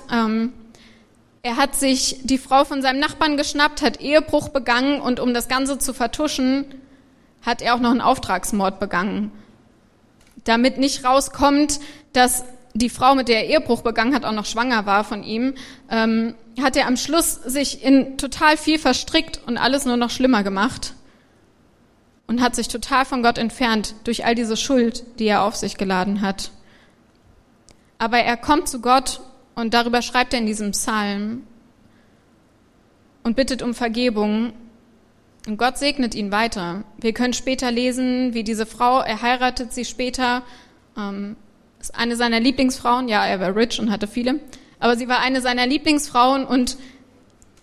er 1.41 1.55
hat 1.55 1.75
sich 1.75 2.19
die 2.23 2.37
Frau 2.37 2.65
von 2.65 2.81
seinem 2.81 2.99
Nachbarn 2.99 3.37
geschnappt, 3.37 3.81
hat 3.81 4.01
Ehebruch 4.01 4.49
begangen 4.49 4.99
und 4.99 5.19
um 5.19 5.33
das 5.33 5.47
Ganze 5.47 5.77
zu 5.77 5.93
vertuschen, 5.93 6.65
hat 7.41 7.61
er 7.61 7.75
auch 7.75 7.79
noch 7.79 7.91
einen 7.91 8.01
Auftragsmord 8.01 8.79
begangen. 8.79 9.31
Damit 10.43 10.77
nicht 10.77 11.05
rauskommt, 11.05 11.79
dass 12.13 12.43
die 12.73 12.89
Frau, 12.89 13.15
mit 13.15 13.27
der 13.27 13.45
er 13.45 13.49
Ehebruch 13.49 13.81
begangen 13.81 14.13
hat, 14.13 14.25
auch 14.25 14.31
noch 14.31 14.45
schwanger 14.45 14.85
war 14.85 15.03
von 15.03 15.23
ihm, 15.23 15.55
ähm, 15.89 16.35
hat 16.61 16.75
er 16.75 16.87
am 16.87 16.97
Schluss 16.97 17.33
sich 17.33 17.83
in 17.83 18.17
total 18.17 18.57
viel 18.57 18.79
verstrickt 18.79 19.41
und 19.45 19.57
alles 19.57 19.85
nur 19.85 19.97
noch 19.97 20.09
schlimmer 20.09 20.43
gemacht 20.43 20.93
und 22.29 22.41
hat 22.41 22.55
sich 22.55 22.67
total 22.67 23.05
von 23.05 23.23
Gott 23.23 23.39
entfernt 23.39 23.95
durch 24.03 24.23
all 24.23 24.35
diese 24.35 24.55
Schuld, 24.55 25.03
die 25.17 25.25
er 25.25 25.41
auf 25.41 25.55
sich 25.55 25.77
geladen 25.77 26.21
hat. 26.21 26.51
Aber 27.97 28.19
er 28.19 28.37
kommt 28.37 28.69
zu 28.69 28.81
Gott 28.81 29.19
und 29.55 29.73
darüber 29.73 30.03
schreibt 30.03 30.33
er 30.33 30.39
in 30.39 30.45
diesem 30.45 30.71
Psalm 30.71 31.41
und 33.23 33.35
bittet 33.35 33.63
um 33.63 33.73
Vergebung. 33.73 34.53
Und 35.47 35.57
Gott 35.57 35.79
segnet 35.79 36.13
ihn 36.13 36.31
weiter. 36.31 36.83
Wir 36.99 37.13
können 37.13 37.33
später 37.33 37.71
lesen, 37.71 38.35
wie 38.35 38.43
diese 38.43 38.67
Frau, 38.67 38.99
er 38.99 39.23
heiratet 39.23 39.73
sie 39.73 39.83
später, 39.83 40.43
ähm, 40.95 41.35
ist 41.81 41.95
eine 41.95 42.15
seiner 42.15 42.39
Lieblingsfrauen. 42.39 43.07
Ja, 43.07 43.25
er 43.25 43.39
war 43.39 43.55
rich 43.55 43.79
und 43.79 43.89
hatte 43.89 44.05
viele, 44.05 44.39
aber 44.79 44.95
sie 44.97 45.07
war 45.07 45.19
eine 45.21 45.41
seiner 45.41 45.65
Lieblingsfrauen 45.65 46.45
und 46.45 46.77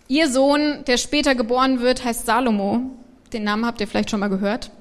ihr 0.09 0.29
Sohn, 0.29 0.83
der 0.87 0.97
später 0.97 1.35
geboren 1.35 1.79
wird, 1.79 2.03
heißt 2.03 2.25
Salomo. 2.25 2.91
Den 3.33 3.43
Namen 3.43 3.65
habt 3.65 3.81
ihr 3.81 3.87
vielleicht 3.87 4.09
schon 4.09 4.19
mal 4.19 4.29
gehört. 4.29 4.71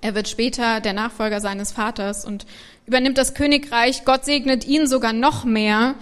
Er 0.00 0.14
wird 0.14 0.28
später 0.28 0.80
der 0.80 0.92
Nachfolger 0.92 1.40
seines 1.40 1.72
Vaters 1.72 2.24
und 2.24 2.46
übernimmt 2.86 3.18
das 3.18 3.34
Königreich. 3.34 4.04
Gott 4.04 4.24
segnet 4.24 4.66
ihn 4.66 4.86
sogar 4.86 5.12
noch 5.12 5.44
mehr 5.44 5.96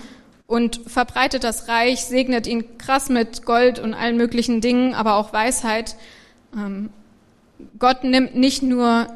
und 0.47 0.81
verbreitet 0.87 1.45
das 1.45 1.69
Reich, 1.69 2.05
segnet 2.05 2.47
ihn 2.47 2.79
krass 2.79 3.09
mit 3.09 3.47
Gold 3.47 3.79
und 3.79 3.95
allen 3.95 4.17
möglichen 4.17 4.61
Dingen, 4.61 4.95
aber 4.95 5.17
auch 5.17 5.33
Weisheit. 5.33 5.97
Ähm, 6.55 6.91
Gott 7.79 8.05
nimmt 8.05 8.37
nicht 8.37 8.63
nur 8.63 9.09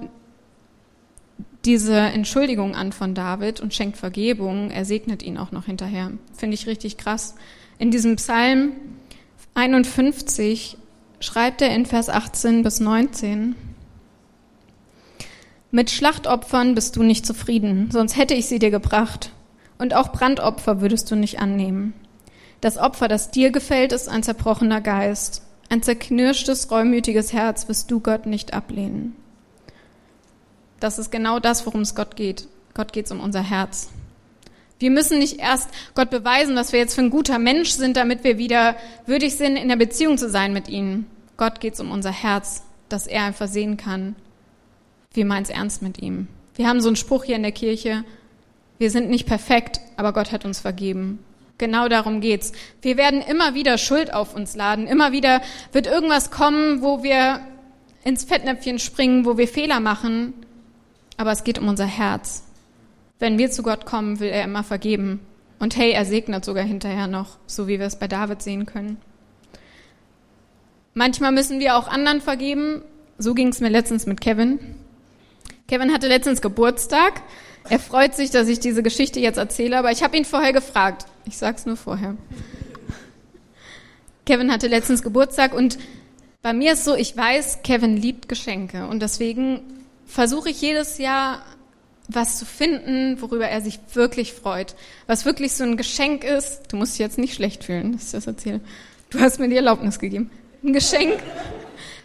diese 1.67 1.97
Entschuldigung 1.97 2.75
an 2.75 2.93
von 2.93 3.15
David 3.15 3.61
und 3.61 3.75
schenkt 3.75 3.99
Vergebung, 3.99 4.71
er 4.71 4.87
segnet 4.87 5.23
ihn 5.23 5.37
auch 5.37 5.53
noch 5.53 5.67
hinterher. 5.67 6.11
Finde 6.35 6.55
ich 6.55 6.67
richtig 6.67 6.97
krass. 6.97 7.35
In 7.79 7.91
diesem 7.91 8.17
Psalm 8.17 8.73
51 9.55 10.79
schreibt 11.21 11.63
er 11.63 11.75
in 11.75 11.87
Vers 11.87 12.09
18 12.09 12.63
bis 12.63 12.81
19, 12.81 13.55
Mit 15.71 15.91
Schlachtopfern 15.91 16.75
bist 16.75 16.97
du 16.97 17.03
nicht 17.03 17.25
zufrieden, 17.25 17.91
sonst 17.93 18.17
hätte 18.17 18.35
ich 18.35 18.47
sie 18.47 18.59
dir 18.59 18.71
gebracht 18.71 19.31
und 19.79 19.95
auch 19.95 20.13
Brandopfer 20.13 20.81
würdest 20.81 21.11
du 21.11 21.17
nicht 21.17 21.39
annehmen. 21.39 21.95
Das 22.61 22.77
Opfer, 22.77 23.09
das 23.09 23.31
dir 23.31 23.51
gefällt, 23.51 23.93
ist 23.93 24.09
ein 24.09 24.23
zerbrochener 24.23 24.81
Geist. 24.83 25.43
Ein 25.71 25.83
zerknirschtes, 25.83 26.71
reumütiges 26.71 27.33
Herz 27.33 27.69
wirst 27.69 27.91
du 27.91 28.01
Gott 28.01 28.27
nicht 28.27 28.53
ablehnen. 28.53 29.17
Das 30.81 30.99
ist 30.99 31.11
genau 31.11 31.39
das, 31.39 31.65
worum 31.65 31.83
es 31.83 31.95
Gott 31.95 32.17
geht. 32.17 32.49
Gott 32.75 32.93
geht 32.93 33.07
es 33.07 33.13
um 33.13 33.21
unser 33.21 33.43
Herz. 33.43 33.89
Wir 34.81 34.91
müssen 34.91 35.19
nicht 35.19 35.39
erst 35.39 35.69
Gott 35.95 36.11
beweisen, 36.11 36.57
was 36.57 36.73
wir 36.73 36.81
jetzt 36.81 36.95
für 36.95 37.03
ein 37.03 37.11
guter 37.11 37.39
Mensch 37.39 37.71
sind, 37.71 37.97
damit 37.97 38.25
wir 38.25 38.39
wieder 38.39 38.77
würdig 39.07 39.37
sind, 39.37 39.57
in 39.57 39.69
der 39.69 39.77
Beziehung 39.77 40.19
zu 40.19 40.29
sein 40.29 40.53
mit 40.53 40.69
ihm. 40.69 41.07
Gott 41.37 41.61
geht 41.61 41.75
es 41.75 41.81
um 41.81 41.91
unser 41.91 42.11
Herz, 42.11 42.63
dass 42.89 43.07
er 43.07 43.25
einfach 43.25 43.47
sehen 43.47 43.77
kann, 43.77 44.17
wir 45.13 45.27
meinen 45.27 45.43
es 45.43 45.51
ernst 45.51 45.83
mit 45.83 46.01
ihm. 46.03 46.29
Wir 46.55 46.67
haben 46.67 46.81
so 46.81 46.89
einen 46.89 46.97
Spruch 46.97 47.25
hier 47.25 47.37
in 47.37 47.43
der 47.43 47.53
Kirche, 47.53 48.05
wir 48.79 48.91
sind 48.91 49.11
nicht 49.11 49.27
perfekt, 49.27 49.81
aber 49.97 50.15
Gott 50.15 50.33
hat 50.33 50.47
uns 50.47 50.61
vergeben. 50.61 51.19
Genau 51.59 51.89
darum 51.89 52.23
geht's. 52.23 52.53
Wir 52.81 52.97
werden 52.97 53.21
immer 53.21 53.53
wieder 53.53 53.77
Schuld 53.77 54.15
auf 54.15 54.35
uns 54.35 54.57
laden. 54.57 54.87
Immer 54.87 55.13
wieder 55.13 55.43
wird 55.73 55.87
irgendwas 55.87 56.31
kommen, 56.31 56.81
wo 56.81 57.03
wir 57.03 57.41
ins 58.03 58.25
Fettnäpfchen 58.25 58.79
springen, 58.79 59.27
wo 59.27 59.37
wir 59.37 59.47
Fehler 59.47 59.79
machen. 59.79 60.33
Aber 61.19 61.33
es 61.33 61.45
geht 61.45 61.59
um 61.59 61.69
unser 61.69 61.85
Herz. 61.85 62.45
Wenn 63.21 63.39
wir 63.39 63.53
zu 63.53 63.63
Gott 63.63 63.87
kommen, 63.87 64.19
will 64.19 64.31
er 64.31 64.43
immer 64.43 64.65
vergeben. 64.65 65.21
Und 65.61 65.77
hey, 65.77 65.93
er 65.93 66.05
segnet 66.05 66.45
sogar 66.45 66.65
hinterher 66.65 67.07
noch, 67.07 67.39
so 67.47 67.69
wie 67.69 67.79
wir 67.79 67.87
es 67.87 67.97
bei 67.97 68.09
David 68.09 68.43
sehen 68.43 68.67
können. 68.67 68.97
Manchmal 70.95 71.31
müssen 71.31 71.61
wir 71.61 71.77
auch 71.77 71.87
anderen 71.87 72.21
vergeben. 72.21 72.83
So 73.19 73.35
ging 73.35 73.49
es 73.49 73.61
mir 73.61 73.69
letztens 73.69 74.07
mit 74.07 74.21
Kevin. 74.21 74.59
Kevin 75.69 75.93
hatte 75.93 76.09
letztens 76.09 76.41
Geburtstag 76.43 77.23
er 77.69 77.79
freut 77.79 78.15
sich, 78.15 78.31
dass 78.31 78.49
ich 78.49 78.61
diese 78.61 78.83
Geschichte 78.83 79.21
jetzt 79.21 79.37
erzähle, 79.37 79.79
aber 79.79 79.91
ich 79.91 80.03
habe 80.03 80.17
ihn 80.17 80.25
vorher 80.25 80.53
gefragt. 80.53 81.07
Ich 81.27 81.37
sag's 81.37 81.67
nur 81.67 81.77
vorher. 81.77 82.17
Kevin 84.25 84.53
hatte 84.53 84.69
letztens 84.69 85.03
Geburtstag 85.03 85.55
und 85.55 85.79
bei 86.43 86.53
mir 86.53 86.73
ist 86.73 86.85
so, 86.85 86.95
ich 86.95 87.17
weiß, 87.17 87.63
Kevin 87.63 87.97
liebt 87.97 88.29
Geschenke 88.29 88.87
und 88.87 89.01
deswegen 89.01 89.61
versuche 90.07 90.51
ich 90.51 90.61
jedes 90.61 90.99
Jahr 90.99 91.43
was 92.15 92.39
zu 92.39 92.45
finden, 92.45 93.21
worüber 93.21 93.49
er 93.49 93.61
sich 93.61 93.79
wirklich 93.95 94.33
freut. 94.33 94.75
Was 95.07 95.25
wirklich 95.25 95.53
so 95.53 95.65
ein 95.65 95.77
Geschenk 95.77 96.25
ist. 96.25 96.63
Du 96.69 96.77
musst 96.77 96.95
dich 96.95 97.01
jetzt 97.01 97.19
nicht 97.19 97.35
schlecht 97.35 97.65
fühlen, 97.65 97.93
dass 97.93 98.07
ich 98.07 98.13
das 98.13 98.27
erzähle. 98.27 98.61
Du 99.11 99.21
hast 99.21 99.39
mir 99.41 99.49
die 99.49 99.57
Erlaubnis 99.57 99.99
gegeben. 99.99 100.31
Ein 100.63 100.73
Geschenk, 100.73 101.19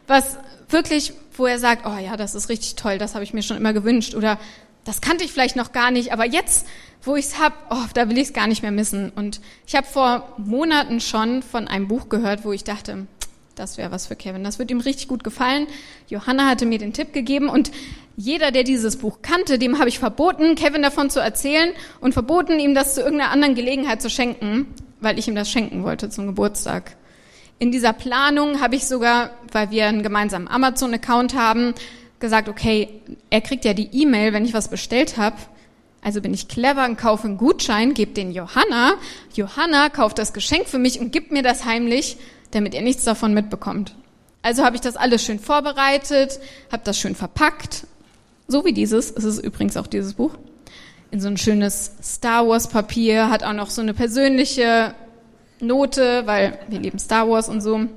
was 0.08 0.38
wirklich 0.70 1.14
wo 1.38 1.46
er 1.46 1.60
sagt, 1.60 1.86
oh 1.86 1.98
ja, 1.98 2.18
das 2.18 2.36
ist 2.36 2.50
richtig 2.50 2.76
toll, 2.76 2.98
das 2.98 3.14
habe 3.14 3.24
ich 3.24 3.34
mir 3.34 3.44
schon 3.44 3.58
immer 3.58 3.74
gewünscht 3.74 4.16
oder 4.16 4.40
das 4.84 5.02
kannte 5.02 5.24
ich 5.24 5.32
vielleicht 5.32 5.56
noch 5.56 5.72
gar 5.72 5.90
nicht, 5.90 6.14
aber 6.14 6.26
jetzt, 6.26 6.68
wo 7.04 7.16
ich 7.16 7.26
es 7.26 7.40
habe, 7.40 7.56
oh, 7.72 7.86
da 7.96 8.08
will 8.08 8.18
ich 8.18 8.28
es 8.28 8.34
gar 8.34 8.46
nicht 8.46 8.62
mehr 8.62 8.72
missen. 8.72 9.12
Und 9.16 9.42
ich 9.66 9.76
habe 9.76 9.88
vor 9.88 10.36
Monaten 10.38 11.02
schon 11.02 11.42
von 11.42 11.68
einem 11.68 11.88
Buch 11.88 12.08
gehört, 12.08 12.46
wo 12.46 12.52
ich 12.52 12.64
dachte, 12.64 13.08
das 13.56 13.78
wäre 13.78 13.92
was 13.92 14.08
für 14.08 14.16
Kevin. 14.16 14.44
Das 14.44 14.60
wird 14.60 14.70
ihm 14.70 14.82
richtig 14.82 15.08
gut 15.08 15.24
gefallen. 15.24 15.68
Johanna 16.10 16.48
hatte 16.48 16.66
mir 16.66 16.78
den 16.78 16.94
Tipp 16.94 17.14
gegeben 17.14 17.50
und 17.50 17.72
jeder, 18.18 18.52
der 18.52 18.64
dieses 18.64 18.98
Buch 18.98 19.20
kannte, 19.22 19.60
dem 19.60 19.80
habe 19.80 19.90
ich 19.90 20.00
verboten, 20.00 20.56
Kevin 20.56 20.82
davon 20.82 21.10
zu 21.10 21.20
erzählen 21.20 21.72
und 22.00 22.14
verboten, 22.14 22.60
ihm 22.60 22.74
das 22.76 22.96
zu 22.96 23.02
irgendeiner 23.02 23.32
anderen 23.32 23.56
Gelegenheit 23.56 24.02
zu 24.02 24.10
schenken, 24.10 24.68
weil 25.02 25.20
ich 25.20 25.28
ihm 25.28 25.36
das 25.36 25.50
schenken 25.50 25.84
wollte 25.84 26.10
zum 26.10 26.28
Geburtstag. 26.28 26.96
In 27.60 27.72
dieser 27.72 27.94
Planung 27.94 28.62
habe 28.62 28.76
ich 28.76 28.86
sogar, 28.86 29.32
weil 29.52 29.72
wir 29.72 29.88
einen 29.88 30.04
gemeinsamen 30.04 30.48
Amazon-Account 30.48 31.36
haben, 31.36 31.74
gesagt, 32.20 32.50
okay, 32.50 32.90
er 33.30 33.42
kriegt 33.42 33.66
ja 33.66 33.74
die 33.74 33.90
E-Mail, 33.92 34.34
wenn 34.34 34.46
ich 34.46 34.54
was 34.54 34.70
bestellt 34.70 35.18
habe. 35.18 35.38
Also 36.02 36.22
bin 36.22 36.34
ich 36.34 36.48
clever 36.48 36.86
und 36.86 36.98
kaufe 36.98 37.28
einen 37.28 37.38
Gutschein, 37.38 37.94
gebe 37.94 38.12
den 38.12 38.32
Johanna. 38.32 38.96
Johanna 39.34 39.90
kauft 39.90 40.20
das 40.20 40.34
Geschenk 40.34 40.68
für 40.68 40.80
mich 40.80 41.00
und 41.00 41.12
gibt 41.12 41.32
mir 41.32 41.44
das 41.44 41.66
heimlich, 41.66 42.18
damit 42.56 42.74
er 42.74 42.82
nichts 42.82 43.04
davon 43.04 43.34
mitbekommt. 43.34 43.96
Also 44.42 44.64
habe 44.64 44.76
ich 44.76 44.82
das 44.82 44.96
alles 44.96 45.24
schön 45.24 45.40
vorbereitet, 45.40 46.40
habe 46.72 46.84
das 46.84 47.00
schön 47.00 47.16
verpackt 47.16 47.86
so 48.48 48.66
wie 48.66 48.74
dieses, 48.74 49.12
es 49.12 49.24
ist 49.24 49.40
übrigens 49.40 49.78
auch 49.78 49.88
dieses 49.88 50.14
Buch, 50.14 50.32
in 51.12 51.20
so 51.20 51.28
ein 51.28 51.38
schönes 51.38 51.92
Star 52.04 52.48
Wars 52.48 52.68
Papier, 52.68 53.30
hat 53.30 53.44
auch 53.44 53.54
noch 53.54 53.70
so 53.70 53.82
eine 53.82 53.94
persönliche 53.94 54.94
Note, 55.60 56.24
weil 56.26 56.60
wir 56.68 56.80
lieben 56.80 57.00
Star 57.00 57.30
Wars 57.30 57.50
und 57.50 57.62
so. 57.62 57.88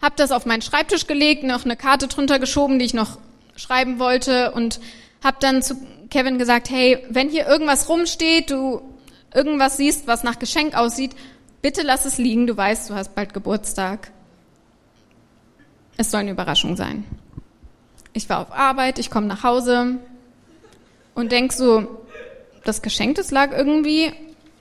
Hab 0.00 0.16
das 0.16 0.30
auf 0.30 0.46
meinen 0.46 0.62
Schreibtisch 0.62 1.06
gelegt, 1.06 1.42
noch 1.42 1.64
eine 1.64 1.76
Karte 1.76 2.06
drunter 2.06 2.38
geschoben, 2.38 2.78
die 2.78 2.84
ich 2.84 2.94
noch 2.94 3.18
schreiben 3.56 3.98
wollte 3.98 4.52
und 4.52 4.80
hab 5.22 5.40
dann 5.40 5.62
zu 5.62 5.76
Kevin 6.10 6.38
gesagt, 6.38 6.70
hey, 6.70 7.04
wenn 7.10 7.28
hier 7.28 7.46
irgendwas 7.46 7.88
rumsteht, 7.88 8.50
du 8.50 8.80
irgendwas 9.34 9.76
siehst, 9.76 10.06
was 10.06 10.22
nach 10.22 10.38
Geschenk 10.38 10.74
aussieht, 10.74 11.10
bitte 11.62 11.82
lass 11.82 12.04
es 12.04 12.18
liegen, 12.18 12.46
du 12.46 12.56
weißt, 12.56 12.90
du 12.90 12.94
hast 12.94 13.14
bald 13.14 13.34
Geburtstag. 13.34 14.10
Es 15.96 16.10
soll 16.10 16.20
eine 16.20 16.30
Überraschung 16.30 16.76
sein. 16.76 17.04
Ich 18.12 18.28
war 18.28 18.40
auf 18.40 18.52
Arbeit, 18.52 18.98
ich 18.98 19.10
komme 19.10 19.26
nach 19.26 19.42
Hause 19.42 19.98
und 21.14 21.32
denk 21.32 21.52
so, 21.52 22.04
das 22.64 22.82
Geschenk, 22.82 23.16
das 23.16 23.30
lag 23.30 23.52
irgendwie 23.52 24.12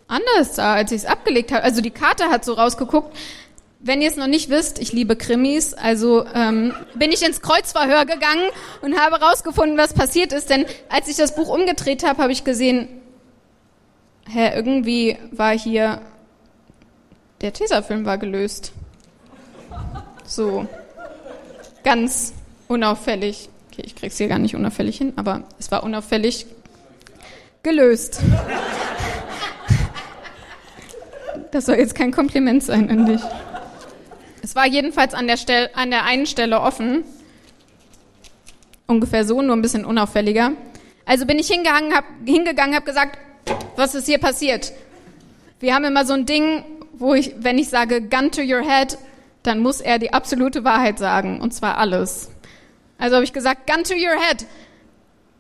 anders 0.08 0.56
da, 0.56 0.74
als 0.74 0.92
ich 0.92 1.00
es 1.04 1.06
abgelegt 1.06 1.52
habe. 1.52 1.64
Also 1.64 1.82
die 1.82 1.92
Karte 1.92 2.26
hat 2.26 2.46
so 2.46 2.54
rausgeguckt. 2.54 3.16
Wenn 3.80 4.02
ihr 4.02 4.10
es 4.10 4.16
noch 4.16 4.28
nicht 4.28 4.50
wisst, 4.50 4.80
ich 4.80 4.92
liebe 4.92 5.16
Krimis, 5.16 5.74
also 5.76 6.26
ähm, 6.34 6.74
bin 6.96 7.12
ich 7.12 7.24
ins 7.24 7.42
Kreuzverhör 7.42 8.06
gegangen 8.06 8.50
und 8.82 9.00
habe 9.00 9.22
rausgefunden, 9.22 9.78
was 9.78 9.94
passiert 9.94 10.34
ist. 10.34 10.50
Denn 10.50 10.66
als 10.90 11.08
ich 11.08 11.18
das 11.18 11.36
Buch 11.36 11.50
umgedreht 11.50 12.04
habe, 12.04 12.24
habe 12.24 12.32
ich 12.32 12.44
gesehen, 12.44 12.88
hä, 14.28 14.52
irgendwie 14.56 15.18
war 15.32 15.58
hier, 15.58 16.02
der 17.42 17.54
Tesafilm 17.54 18.06
war 18.06 18.18
gelöst. 18.18 18.72
So, 20.26 20.68
ganz 21.84 22.34
unauffällig. 22.68 23.50
Okay, 23.72 23.84
ich 23.86 23.96
krieg's 23.96 24.18
hier 24.18 24.28
gar 24.28 24.40
nicht 24.40 24.56
unauffällig 24.56 24.98
hin, 24.98 25.14
aber 25.16 25.44
es 25.60 25.72
war 25.72 25.84
unauffällig 25.84 26.46
gelöst. 27.64 28.22
Das 31.52 31.66
soll 31.66 31.76
jetzt 31.76 31.96
kein 31.96 32.12
Kompliment 32.12 32.64
sein 32.64 32.90
an 32.90 33.06
dich. 33.06 33.22
Es 34.42 34.56
war 34.56 34.68
jedenfalls 34.68 35.14
an 35.14 35.28
der, 35.28 35.38
Stelle, 35.38 35.76
an 35.76 35.92
der 35.92 36.04
einen 36.04 36.26
Stelle 36.26 36.62
offen. 36.62 37.04
Ungefähr 38.86 39.26
so, 39.26 39.42
nur 39.42 39.56
ein 39.56 39.62
bisschen 39.62 39.86
unauffälliger. 39.86 40.54
Also 41.06 41.26
bin 41.26 41.40
ich 41.40 41.48
hingegangen, 41.48 41.94
hab, 41.94 42.06
habe 42.06 42.86
gesagt, 42.86 43.18
was 43.76 43.96
ist 43.96 44.06
hier 44.06 44.20
passiert? 44.20 44.74
Wir 45.60 45.74
haben 45.74 45.86
immer 45.86 46.06
so 46.06 46.14
ein 46.14 46.26
Ding, 46.26 46.64
wo 47.00 47.14
ich, 47.14 47.36
wenn 47.40 47.58
ich 47.58 47.70
sage 47.70 48.02
Gun 48.02 48.32
to 48.32 48.42
your 48.42 48.62
head, 48.62 48.98
dann 49.44 49.60
muss 49.60 49.82
er 49.82 50.00
die 50.00 50.14
absolute 50.14 50.64
Wahrheit 50.64 51.00
sagen, 51.00 51.40
und 51.40 51.54
zwar 51.54 51.78
alles. 51.78 52.30
Also 52.98 53.16
habe 53.16 53.24
ich 53.24 53.34
gesagt, 53.34 53.68
gun 53.68 53.84
to 53.84 53.94
your 53.94 54.20
head. 54.20 54.46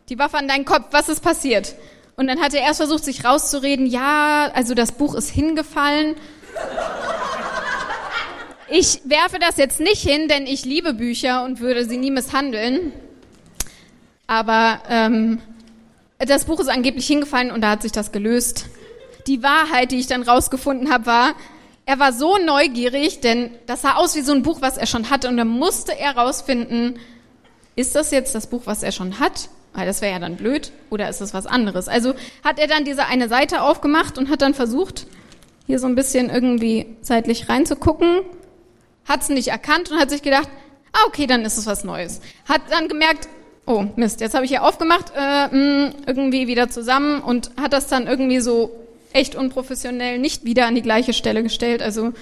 Die 0.10 0.20
Waffe 0.20 0.38
an 0.38 0.48
deinen 0.48 0.66
Kopf, 0.66 0.88
was 0.92 1.10
ist 1.10 1.22
passiert? 1.22 1.76
Und 2.16 2.28
dann 2.28 2.40
hat 2.40 2.54
er 2.54 2.62
erst 2.62 2.78
versucht, 2.78 3.04
sich 3.04 3.26
rauszureden, 3.26 3.86
ja, 3.86 4.50
also 4.54 4.74
das 4.74 4.94
Buch 4.94 5.14
ist 5.14 5.30
hingefallen. 5.30 6.16
Ich 8.70 9.02
werfe 9.06 9.40
das 9.40 9.58
jetzt 9.58 9.80
nicht 9.80 10.02
hin, 10.02 10.28
denn 10.28 10.46
ich 10.48 10.66
liebe 10.66 10.94
Bücher 10.94 11.44
und 11.44 11.60
würde 11.60 11.86
sie 11.86 11.98
nie 11.98 12.12
misshandeln. 12.12 12.92
Aber 14.26 14.82
ähm, 14.90 15.42
das 16.20 16.46
Buch 16.46 16.60
ist 16.60 16.70
angeblich 16.70 17.08
hingefallen 17.08 17.52
und 17.52 17.62
da 17.62 17.72
hat 17.72 17.82
sich 17.82 17.92
das 17.92 18.12
gelöst. 18.12 18.66
Die 19.28 19.44
Wahrheit, 19.44 19.92
die 19.92 20.00
ich 20.00 20.08
dann 20.08 20.24
rausgefunden 20.24 20.92
habe, 20.92 21.06
war, 21.06 21.34
er 21.86 22.00
war 22.00 22.12
so 22.12 22.38
neugierig, 22.38 23.22
denn 23.22 23.52
das 23.66 23.82
sah 23.82 23.96
aus 23.96 24.16
wie 24.16 24.22
so 24.22 24.34
ein 24.34 24.44
Buch, 24.44 24.62
was 24.62 24.78
er 24.78 24.88
schon 24.88 25.10
hatte 25.10 25.30
und 25.30 25.38
da 25.38 25.46
musste 25.46 25.98
er 25.98 26.18
rausfinden, 26.18 27.00
ist 27.76 27.96
das 27.96 28.12
jetzt 28.12 28.36
das 28.36 28.48
Buch, 28.48 28.64
was 28.66 28.84
er 28.84 28.92
schon 28.92 29.20
hat? 29.20 29.50
Weil 29.74 29.86
das 29.86 30.02
wäre 30.02 30.12
ja 30.12 30.20
dann 30.20 30.36
blöd. 30.36 30.72
Oder 30.90 31.08
ist 31.08 31.22
das 31.22 31.34
was 31.34 31.46
anderes? 31.46 31.88
Also 31.88 32.16
hat 32.44 32.60
er 32.60 32.68
dann 32.68 32.84
diese 32.84 33.06
eine 33.06 33.30
Seite 33.30 33.62
aufgemacht 33.62 34.18
und 34.18 34.30
hat 34.30 34.42
dann 34.42 34.54
versucht, 34.54 35.06
hier 35.68 35.80
so 35.80 35.88
ein 35.88 35.96
bisschen 35.96 36.30
irgendwie 36.30 36.98
seitlich 37.02 37.48
reinzugucken, 37.48 38.22
hat 39.06 39.22
es 39.22 39.30
nicht 39.30 39.50
erkannt 39.50 39.92
und 39.92 40.00
hat 40.00 40.10
sich 40.10 40.24
gedacht, 40.24 40.50
ah, 40.94 41.06
okay, 41.08 41.28
dann 41.28 41.46
ist 41.46 41.58
es 41.58 41.68
was 41.68 41.84
Neues. 41.84 42.22
Hat 42.50 42.62
dann 42.70 42.88
gemerkt, 42.88 43.30
oh 43.66 43.86
Mist, 43.96 44.22
jetzt 44.22 44.34
habe 44.34 44.46
ich 44.46 44.52
hier 44.52 44.64
aufgemacht, 44.64 45.12
äh, 45.16 45.48
mh, 45.48 45.52
hm, 45.52 45.94
irgendwie 46.08 46.48
wieder 46.48 46.70
zusammen 46.70 47.22
und 47.22 47.52
hat 47.62 47.74
das 47.74 47.88
dann 47.88 48.08
irgendwie 48.08 48.40
so 48.40 48.87
echt 49.14 49.36
unprofessionell 49.36 50.20
nicht 50.20 50.46
wieder 50.46 50.68
an 50.68 50.76
die 50.76 50.82
gleiche 50.82 51.14
Stelle 51.14 51.44
gestellt. 51.44 51.82
Also 51.82 52.14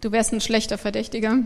du 0.00 0.12
wärst 0.12 0.32
ein 0.32 0.40
schlechter 0.40 0.78
Verdächtiger 0.78 1.38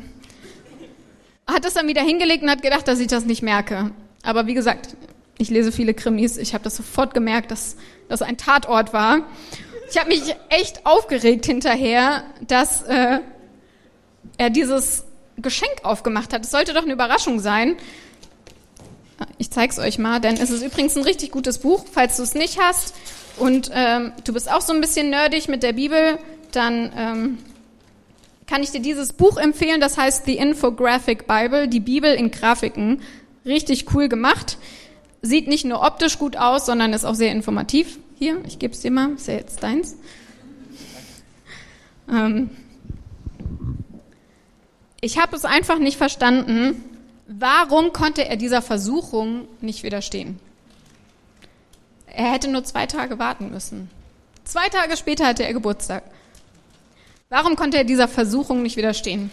hat 1.47 1.65
es 1.65 1.75
dann 1.75 1.89
wieder 1.89 2.03
hingelegt 2.03 2.43
und 2.43 2.51
hat 2.51 2.63
gedacht, 2.63 2.89
dass 2.89 2.99
ich 2.99 3.07
das 3.07 3.25
nicht 3.25 3.43
merke. 3.43 3.93
Aber 4.23 4.47
wie 4.47 4.55
gesagt, 4.55 4.97
ich 5.39 5.51
lese 5.51 5.71
viele 5.71 5.95
Krimis. 5.95 6.37
Ich 6.39 6.55
habe 6.55 6.65
das 6.65 6.77
sofort 6.77 7.15
gemerkt, 7.15 7.51
dass 7.51 7.77
das 8.09 8.23
ein 8.23 8.37
Tatort 8.37 8.93
war. 8.93 9.21
Ich 9.91 9.99
habe 9.99 10.09
mich 10.09 10.23
echt 10.49 10.85
aufgeregt 10.85 11.47
hinterher, 11.47 12.25
dass 12.47 12.83
äh, 12.83 13.21
er 14.39 14.51
dieses 14.51 15.05
Geschenk 15.37 15.85
aufgemacht 15.85 16.33
hat. 16.33 16.45
Es 16.45 16.51
sollte 16.51 16.73
doch 16.73 16.83
eine 16.83 16.93
Überraschung 16.93 17.39
sein. 17.39 17.77
Ich 19.39 19.51
zeig's 19.51 19.79
euch 19.79 19.99
mal, 19.99 20.21
denn 20.21 20.35
es 20.35 20.51
ist 20.51 20.63
übrigens 20.63 20.97
ein 20.97 21.05
richtig 21.05 21.31
gutes 21.31 21.59
Buch, 21.59 21.87
falls 21.91 22.17
du 22.17 22.23
es 22.23 22.35
nicht 22.35 22.61
hast 22.61 22.95
und 23.39 23.71
ähm, 23.73 24.13
du 24.25 24.33
bist 24.33 24.51
auch 24.51 24.61
so 24.61 24.73
ein 24.73 24.81
bisschen 24.81 25.11
nerdig 25.11 25.49
mit 25.49 25.63
der 25.63 25.73
Bibel, 25.73 26.19
dann 26.53 26.93
ähm, 26.97 27.39
kann 28.47 28.63
ich 28.63 28.71
dir 28.71 28.81
dieses 28.81 29.13
Buch 29.13 29.37
empfehlen, 29.37 29.81
das 29.81 29.99
heißt 29.99 30.25
The 30.27 30.37
Infographic 30.37 31.27
Bible, 31.27 31.69
die 31.69 31.81
Bibel 31.81 32.15
in 32.15 32.31
Grafiken. 32.31 33.03
Richtig 33.45 33.95
cool 33.95 34.09
gemacht. 34.09 34.59
Sieht 35.23 35.49
nicht 35.49 35.65
nur 35.65 35.83
optisch 35.83 36.19
gut 36.19 36.37
aus, 36.37 36.67
sondern 36.67 36.93
ist 36.93 37.05
auch 37.05 37.15
sehr 37.15 37.33
informativ. 37.33 37.99
Hier, 38.19 38.39
ich 38.47 38.59
gebe 38.59 38.73
es 38.73 38.81
dir 38.81 38.91
mal, 38.91 39.15
ist 39.15 39.29
ja 39.29 39.35
jetzt 39.35 39.63
deins. 39.63 39.97
Ähm 42.11 42.51
ich 45.01 45.19
habe 45.19 45.37
es 45.37 45.45
einfach 45.45 45.79
nicht 45.79 45.99
verstanden, 45.99 46.83
warum 47.27 47.93
konnte 47.93 48.27
er 48.27 48.37
dieser 48.37 48.63
Versuchung 48.63 49.47
nicht 49.61 49.83
widerstehen. 49.83 50.39
Er 52.17 52.33
hätte 52.33 52.49
nur 52.49 52.65
zwei 52.65 52.87
Tage 52.87 53.19
warten 53.19 53.51
müssen. 53.51 53.91
Zwei 54.45 54.71
Tage 54.71 54.97
später 54.97 55.27
hatte 55.27 55.45
er 55.45 55.53
Geburtstag. 55.53 56.03
Warum 57.29 57.57
konnte 57.57 57.77
er 57.77 57.85
dieser 57.85 58.09
Versuchung 58.09 58.63
nicht 58.63 58.79
widerstehen? 58.79 59.31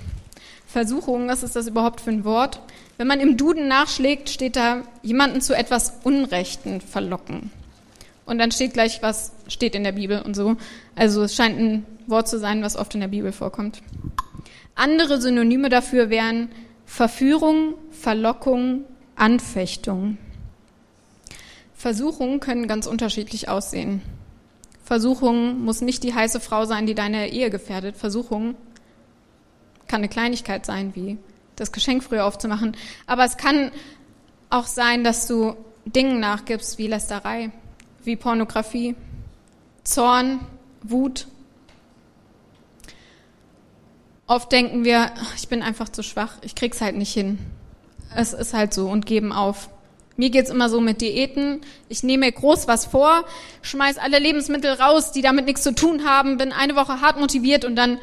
Versuchung, 0.67 1.29
was 1.29 1.43
ist 1.43 1.55
das 1.55 1.67
überhaupt 1.67 2.01
für 2.01 2.09
ein 2.09 2.25
Wort? 2.25 2.59
Wenn 2.97 3.07
man 3.07 3.21
im 3.21 3.37
Duden 3.37 3.69
nachschlägt, 3.69 4.29
steht 4.29 4.57
da 4.57 4.81
jemanden 5.01 5.39
zu 5.39 5.55
etwas 5.55 5.93
Unrechten 6.03 6.81
verlocken. 6.81 7.51
Und 8.25 8.37
dann 8.37 8.51
steht 8.51 8.73
gleich, 8.73 9.01
was 9.01 9.31
steht 9.47 9.75
in 9.75 9.85
der 9.85 9.93
Bibel 9.93 10.21
und 10.21 10.35
so. 10.35 10.57
Also 10.93 11.23
es 11.23 11.35
scheint 11.35 11.57
ein 11.57 11.85
Wort 12.07 12.27
zu 12.27 12.37
sein, 12.37 12.63
was 12.63 12.75
oft 12.75 12.95
in 12.95 13.01
der 13.01 13.07
Bibel 13.07 13.31
vorkommt. 13.31 13.81
Andere 14.75 15.21
Synonyme 15.21 15.69
dafür 15.69 16.09
wären 16.09 16.49
Verführung, 16.85 17.75
Verlockung, 17.91 18.83
Anfechtung. 19.15 20.17
Versuchungen 21.83 22.39
können 22.39 22.69
ganz 22.69 22.87
unterschiedlich 22.87 23.49
aussehen. 23.49 24.01
Versuchung 24.85 25.65
muss 25.65 25.81
nicht 25.81 26.03
die 26.03 26.13
heiße 26.13 26.39
Frau 26.39 26.63
sein, 26.63 26.87
die 26.87 26.95
deine 26.95 27.27
Ehe 27.27 27.49
gefährdet. 27.49 27.97
Versuchung 27.97 28.55
kann 29.89 29.97
eine 29.97 30.07
Kleinigkeit 30.07 30.65
sein, 30.65 30.95
wie 30.95 31.17
das 31.57 31.73
Geschenk 31.73 32.01
früher 32.01 32.23
aufzumachen. 32.23 32.77
Aber 33.05 33.25
es 33.25 33.35
kann 33.35 33.73
auch 34.49 34.65
sein, 34.65 35.03
dass 35.03 35.27
du 35.27 35.57
Dingen 35.83 36.21
nachgibst 36.21 36.77
wie 36.77 36.87
Lästerei, 36.87 37.51
wie 38.05 38.15
Pornografie, 38.15 38.95
Zorn, 39.83 40.39
Wut. 40.83 41.27
Oft 44.25 44.53
denken 44.53 44.85
wir, 44.85 45.11
ich 45.35 45.49
bin 45.49 45.61
einfach 45.61 45.89
zu 45.89 46.01
schwach, 46.01 46.35
ich 46.43 46.55
krieg's 46.55 46.79
halt 46.79 46.95
nicht 46.95 47.11
hin. 47.11 47.39
es 48.15 48.31
ist 48.31 48.53
halt 48.53 48.73
so 48.73 48.87
und 48.87 49.05
geben 49.05 49.33
auf. 49.33 49.67
Mir 50.15 50.29
geht's 50.29 50.49
immer 50.49 50.69
so 50.69 50.79
mit 50.79 51.01
Diäten. 51.01 51.61
Ich 51.89 52.03
nehme 52.03 52.31
groß 52.31 52.67
was 52.67 52.85
vor, 52.85 53.25
schmeiß 53.61 53.97
alle 53.97 54.19
Lebensmittel 54.19 54.73
raus, 54.73 55.11
die 55.11 55.21
damit 55.21 55.45
nichts 55.45 55.63
zu 55.63 55.73
tun 55.73 56.05
haben, 56.05 56.37
bin 56.37 56.51
eine 56.51 56.75
Woche 56.75 57.01
hart 57.01 57.19
motiviert 57.19 57.65
und 57.65 57.75
dann 57.75 57.97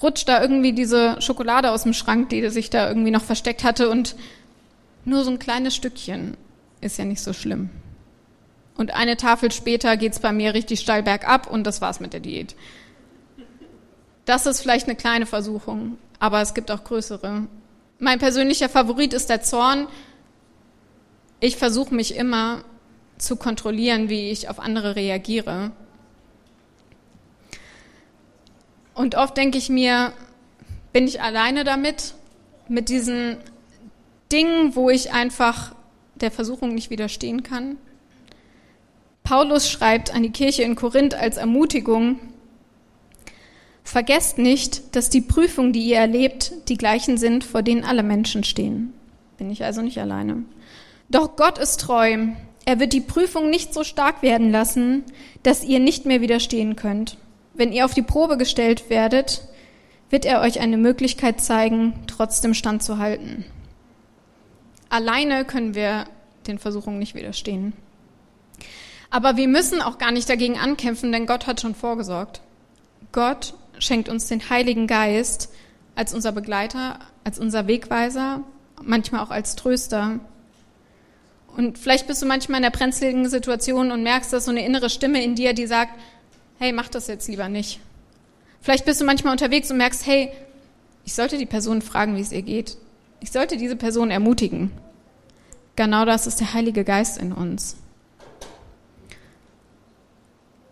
rutscht 0.00 0.28
da 0.28 0.40
irgendwie 0.40 0.72
diese 0.72 1.20
Schokolade 1.20 1.70
aus 1.70 1.82
dem 1.82 1.92
Schrank, 1.92 2.30
die 2.30 2.48
sich 2.48 2.70
da 2.70 2.88
irgendwie 2.88 3.10
noch 3.10 3.22
versteckt 3.22 3.62
hatte 3.62 3.90
und 3.90 4.16
nur 5.04 5.22
so 5.24 5.30
ein 5.30 5.38
kleines 5.38 5.74
Stückchen 5.74 6.36
ist 6.80 6.98
ja 6.98 7.04
nicht 7.04 7.20
so 7.20 7.32
schlimm. 7.32 7.70
Und 8.76 8.92
eine 8.94 9.16
Tafel 9.16 9.52
später 9.52 9.96
geht's 9.96 10.18
bei 10.18 10.32
mir 10.32 10.54
richtig 10.54 10.80
steil 10.80 11.02
bergab 11.02 11.50
und 11.50 11.64
das 11.64 11.80
war's 11.80 12.00
mit 12.00 12.12
der 12.12 12.20
Diät. 12.20 12.56
Das 14.24 14.46
ist 14.46 14.60
vielleicht 14.60 14.86
eine 14.86 14.96
kleine 14.96 15.26
Versuchung, 15.26 15.98
aber 16.18 16.40
es 16.40 16.54
gibt 16.54 16.70
auch 16.70 16.82
größere. 16.82 17.46
Mein 17.98 18.18
persönlicher 18.18 18.68
Favorit 18.68 19.12
ist 19.12 19.30
der 19.30 19.42
Zorn. 19.42 19.86
Ich 21.40 21.56
versuche 21.56 21.94
mich 21.94 22.16
immer 22.16 22.64
zu 23.18 23.36
kontrollieren, 23.36 24.08
wie 24.08 24.30
ich 24.30 24.48
auf 24.48 24.58
andere 24.58 24.96
reagiere. 24.96 25.72
Und 28.94 29.14
oft 29.14 29.36
denke 29.36 29.58
ich 29.58 29.68
mir, 29.68 30.12
bin 30.92 31.06
ich 31.06 31.20
alleine 31.20 31.64
damit, 31.64 32.14
mit 32.68 32.88
diesen 32.88 33.36
Dingen, 34.32 34.74
wo 34.74 34.88
ich 34.90 35.12
einfach 35.12 35.74
der 36.14 36.30
Versuchung 36.30 36.74
nicht 36.74 36.90
widerstehen 36.90 37.42
kann? 37.42 37.76
Paulus 39.22 39.68
schreibt 39.68 40.14
an 40.14 40.22
die 40.22 40.30
Kirche 40.30 40.62
in 40.62 40.76
Korinth 40.76 41.14
als 41.14 41.36
Ermutigung, 41.36 42.20
Vergesst 43.84 44.38
nicht, 44.38 44.96
dass 44.96 45.10
die 45.10 45.20
Prüfungen, 45.20 45.74
die 45.74 45.84
ihr 45.84 45.98
erlebt, 45.98 46.52
die 46.68 46.78
gleichen 46.78 47.18
sind, 47.18 47.44
vor 47.44 47.62
denen 47.62 47.84
alle 47.84 48.02
Menschen 48.02 48.42
stehen. 48.42 48.94
Bin 49.36 49.50
ich 49.50 49.62
also 49.62 49.82
nicht 49.82 49.98
alleine. 49.98 50.42
Doch 51.08 51.36
Gott 51.36 51.58
ist 51.58 51.80
treu. 51.80 52.28
Er 52.64 52.80
wird 52.80 52.92
die 52.92 53.00
Prüfung 53.00 53.50
nicht 53.50 53.74
so 53.74 53.84
stark 53.84 54.22
werden 54.22 54.50
lassen, 54.50 55.04
dass 55.42 55.64
ihr 55.64 55.80
nicht 55.80 56.06
mehr 56.06 56.20
widerstehen 56.20 56.76
könnt. 56.76 57.18
Wenn 57.52 57.72
ihr 57.72 57.84
auf 57.84 57.94
die 57.94 58.02
Probe 58.02 58.36
gestellt 58.36 58.88
werdet, 58.90 59.42
wird 60.10 60.24
er 60.24 60.40
euch 60.40 60.60
eine 60.60 60.76
Möglichkeit 60.76 61.40
zeigen, 61.40 61.94
trotzdem 62.06 62.54
standzuhalten. 62.54 63.44
Alleine 64.88 65.44
können 65.44 65.74
wir 65.74 66.04
den 66.46 66.58
Versuchungen 66.58 66.98
nicht 66.98 67.14
widerstehen. 67.14 67.72
Aber 69.10 69.36
wir 69.36 69.48
müssen 69.48 69.80
auch 69.80 69.98
gar 69.98 70.10
nicht 70.10 70.28
dagegen 70.28 70.58
ankämpfen, 70.58 71.12
denn 71.12 71.26
Gott 71.26 71.46
hat 71.46 71.60
schon 71.60 71.74
vorgesorgt. 71.74 72.40
Gott 73.12 73.54
schenkt 73.78 74.08
uns 74.08 74.26
den 74.26 74.50
Heiligen 74.50 74.86
Geist 74.86 75.52
als 75.94 76.14
unser 76.14 76.32
Begleiter, 76.32 76.98
als 77.22 77.38
unser 77.38 77.66
Wegweiser, 77.66 78.42
manchmal 78.82 79.20
auch 79.22 79.30
als 79.30 79.56
Tröster. 79.56 80.20
Und 81.56 81.78
vielleicht 81.78 82.06
bist 82.06 82.20
du 82.20 82.26
manchmal 82.26 82.58
in 82.58 82.64
der 82.64 82.70
brenzligen 82.70 83.28
Situation 83.28 83.92
und 83.92 84.02
merkst, 84.02 84.32
dass 84.32 84.46
so 84.46 84.50
eine 84.50 84.64
innere 84.64 84.90
Stimme 84.90 85.22
in 85.22 85.34
dir, 85.34 85.52
die 85.52 85.66
sagt, 85.66 85.92
hey, 86.58 86.72
mach 86.72 86.88
das 86.88 87.06
jetzt 87.06 87.28
lieber 87.28 87.48
nicht. 87.48 87.80
Vielleicht 88.60 88.84
bist 88.84 89.00
du 89.00 89.04
manchmal 89.04 89.32
unterwegs 89.32 89.70
und 89.70 89.76
merkst, 89.76 90.06
hey, 90.06 90.30
ich 91.04 91.14
sollte 91.14 91.38
die 91.38 91.46
Person 91.46 91.82
fragen, 91.82 92.16
wie 92.16 92.20
es 92.20 92.32
ihr 92.32 92.42
geht. 92.42 92.76
Ich 93.20 93.30
sollte 93.30 93.56
diese 93.56 93.76
Person 93.76 94.10
ermutigen. 94.10 94.72
Genau 95.76 96.04
das 96.04 96.26
ist 96.26 96.40
der 96.40 96.54
Heilige 96.54 96.84
Geist 96.84 97.18
in 97.18 97.32
uns. 97.32 97.76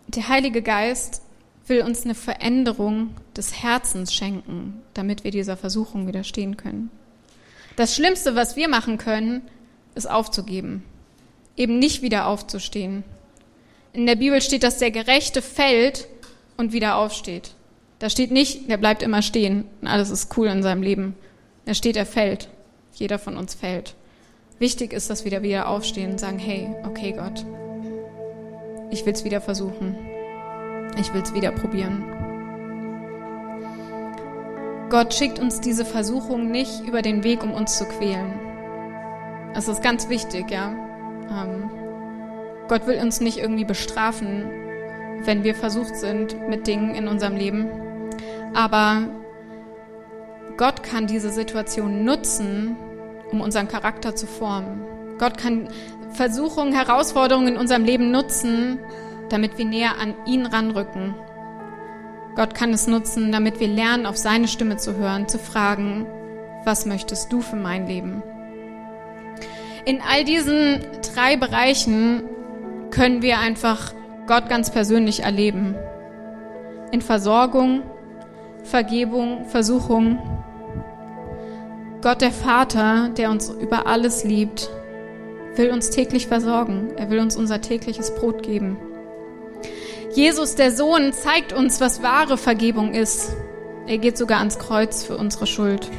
Der 0.07 0.27
Heilige 0.27 0.61
Geist 0.61 1.21
will 1.67 1.81
uns 1.81 2.03
eine 2.03 2.15
Veränderung 2.15 3.11
des 3.35 3.63
Herzens 3.63 4.13
schenken, 4.13 4.81
damit 4.93 5.23
wir 5.23 5.31
dieser 5.31 5.55
Versuchung 5.55 6.07
widerstehen 6.07 6.57
können. 6.57 6.91
Das 7.75 7.95
Schlimmste, 7.95 8.35
was 8.35 8.55
wir 8.55 8.69
machen 8.69 8.97
können, 8.97 9.41
ist 9.95 10.09
aufzugeben, 10.09 10.83
eben 11.55 11.79
nicht 11.79 12.01
wieder 12.01 12.27
aufzustehen. 12.27 13.03
In 13.93 14.05
der 14.05 14.15
Bibel 14.15 14.41
steht, 14.41 14.63
dass 14.63 14.79
der 14.79 14.91
Gerechte 14.91 15.41
fällt 15.41 16.07
und 16.57 16.73
wieder 16.73 16.95
aufsteht. 16.95 17.51
Da 17.99 18.09
steht 18.09 18.31
nicht, 18.31 18.69
der 18.69 18.77
bleibt 18.77 19.03
immer 19.03 19.21
stehen 19.21 19.65
und 19.81 19.87
alles 19.87 20.09
ist 20.09 20.35
cool 20.37 20.47
in 20.47 20.63
seinem 20.63 20.81
Leben. 20.81 21.15
Da 21.65 21.73
steht, 21.73 21.95
er 21.95 22.05
fällt. 22.05 22.49
Jeder 22.93 23.17
von 23.19 23.37
uns 23.37 23.53
fällt. 23.53 23.95
Wichtig 24.59 24.93
ist, 24.93 25.09
dass 25.09 25.25
wir 25.25 25.41
wieder 25.41 25.67
aufstehen 25.67 26.11
und 26.11 26.19
sagen, 26.19 26.39
hey, 26.39 26.69
okay 26.85 27.13
Gott, 27.13 27.45
ich 28.91 29.05
will 29.05 29.13
es 29.13 29.23
wieder 29.23 29.41
versuchen. 29.41 29.97
Ich 30.99 31.13
will 31.13 31.21
es 31.21 31.33
wieder 31.33 31.51
probieren. 31.51 32.03
Gott 34.89 35.13
schickt 35.13 35.39
uns 35.39 35.59
diese 35.59 35.85
Versuchung 35.85 36.51
nicht 36.51 36.81
über 36.87 37.01
den 37.01 37.23
Weg, 37.23 37.41
um 37.43 37.51
uns 37.51 37.77
zu 37.77 37.85
quälen. 37.85 38.52
Das 39.53 39.67
ist 39.67 39.83
ganz 39.83 40.09
wichtig, 40.09 40.49
ja. 40.49 40.73
Ähm, 41.29 41.69
Gott 42.67 42.87
will 42.87 42.99
uns 42.99 43.21
nicht 43.21 43.37
irgendwie 43.37 43.65
bestrafen, 43.65 44.45
wenn 45.25 45.43
wir 45.43 45.55
versucht 45.55 45.95
sind 45.95 46.49
mit 46.49 46.67
Dingen 46.67 46.95
in 46.95 47.07
unserem 47.07 47.35
Leben. 47.35 47.69
Aber 48.53 49.09
Gott 50.57 50.83
kann 50.83 51.07
diese 51.07 51.29
Situation 51.29 52.03
nutzen, 52.03 52.75
um 53.31 53.41
unseren 53.41 53.67
Charakter 53.67 54.15
zu 54.15 54.27
formen. 54.27 54.81
Gott 55.17 55.37
kann 55.37 55.69
Versuchungen, 56.11 56.73
Herausforderungen 56.73 57.49
in 57.49 57.57
unserem 57.57 57.83
Leben 57.83 58.11
nutzen, 58.11 58.79
damit 59.29 59.57
wir 59.57 59.65
näher 59.65 59.97
an 59.99 60.13
ihn 60.25 60.45
ranrücken. 60.45 61.15
Gott 62.35 62.55
kann 62.55 62.71
es 62.71 62.87
nutzen, 62.87 63.31
damit 63.31 63.59
wir 63.59 63.67
lernen, 63.67 64.05
auf 64.05 64.17
seine 64.17 64.47
Stimme 64.47 64.77
zu 64.77 64.95
hören, 64.95 65.27
zu 65.27 65.37
fragen, 65.37 66.07
was 66.65 66.85
möchtest 66.85 67.31
du 67.31 67.41
für 67.41 67.55
mein 67.55 67.87
Leben? 67.87 68.23
In 69.85 70.01
all 70.01 70.23
diesen 70.23 70.79
drei 71.13 71.35
Bereichen 71.35 72.23
können 72.89 73.21
wir 73.21 73.39
einfach 73.39 73.93
Gott 74.27 74.47
ganz 74.47 74.71
persönlich 74.71 75.23
erleben. 75.23 75.75
In 76.91 77.01
Versorgung, 77.01 77.83
Vergebung, 78.63 79.45
Versuchung. 79.45 80.19
Gott 82.01 82.21
der 82.21 82.31
Vater, 82.31 83.09
der 83.09 83.29
uns 83.29 83.49
über 83.49 83.85
alles 83.85 84.23
liebt, 84.23 84.69
will 85.55 85.69
uns 85.71 85.89
täglich 85.89 86.27
versorgen. 86.27 86.93
Er 86.95 87.09
will 87.09 87.19
uns 87.19 87.35
unser 87.35 87.59
tägliches 87.59 88.15
Brot 88.15 88.41
geben. 88.41 88.77
Jesus, 90.13 90.55
der 90.55 90.71
Sohn, 90.71 91.11
zeigt 91.11 91.51
uns, 91.51 91.81
was 91.81 92.01
wahre 92.01 92.37
Vergebung 92.37 92.93
ist. 92.93 93.35
Er 93.85 93.97
geht 93.97 94.17
sogar 94.17 94.39
ans 94.39 94.59
Kreuz 94.59 95.03
für 95.03 95.17
unsere 95.17 95.45
Schuld. 95.45 95.89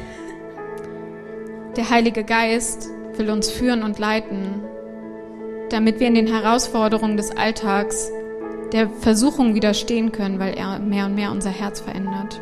Der 1.75 1.89
Heilige 1.91 2.23
Geist 2.23 2.89
will 3.17 3.29
uns 3.29 3.49
führen 3.49 3.83
und 3.83 3.99
leiten, 3.99 4.63
damit 5.69 5.99
wir 5.99 6.07
in 6.07 6.15
den 6.15 6.27
Herausforderungen 6.27 7.17
des 7.17 7.35
Alltags 7.35 8.11
der 8.71 8.89
Versuchung 8.89 9.55
widerstehen 9.55 10.11
können, 10.11 10.39
weil 10.39 10.53
er 10.55 10.79
mehr 10.79 11.05
und 11.05 11.15
mehr 11.15 11.31
unser 11.31 11.49
Herz 11.49 11.81
verändert. 11.81 12.41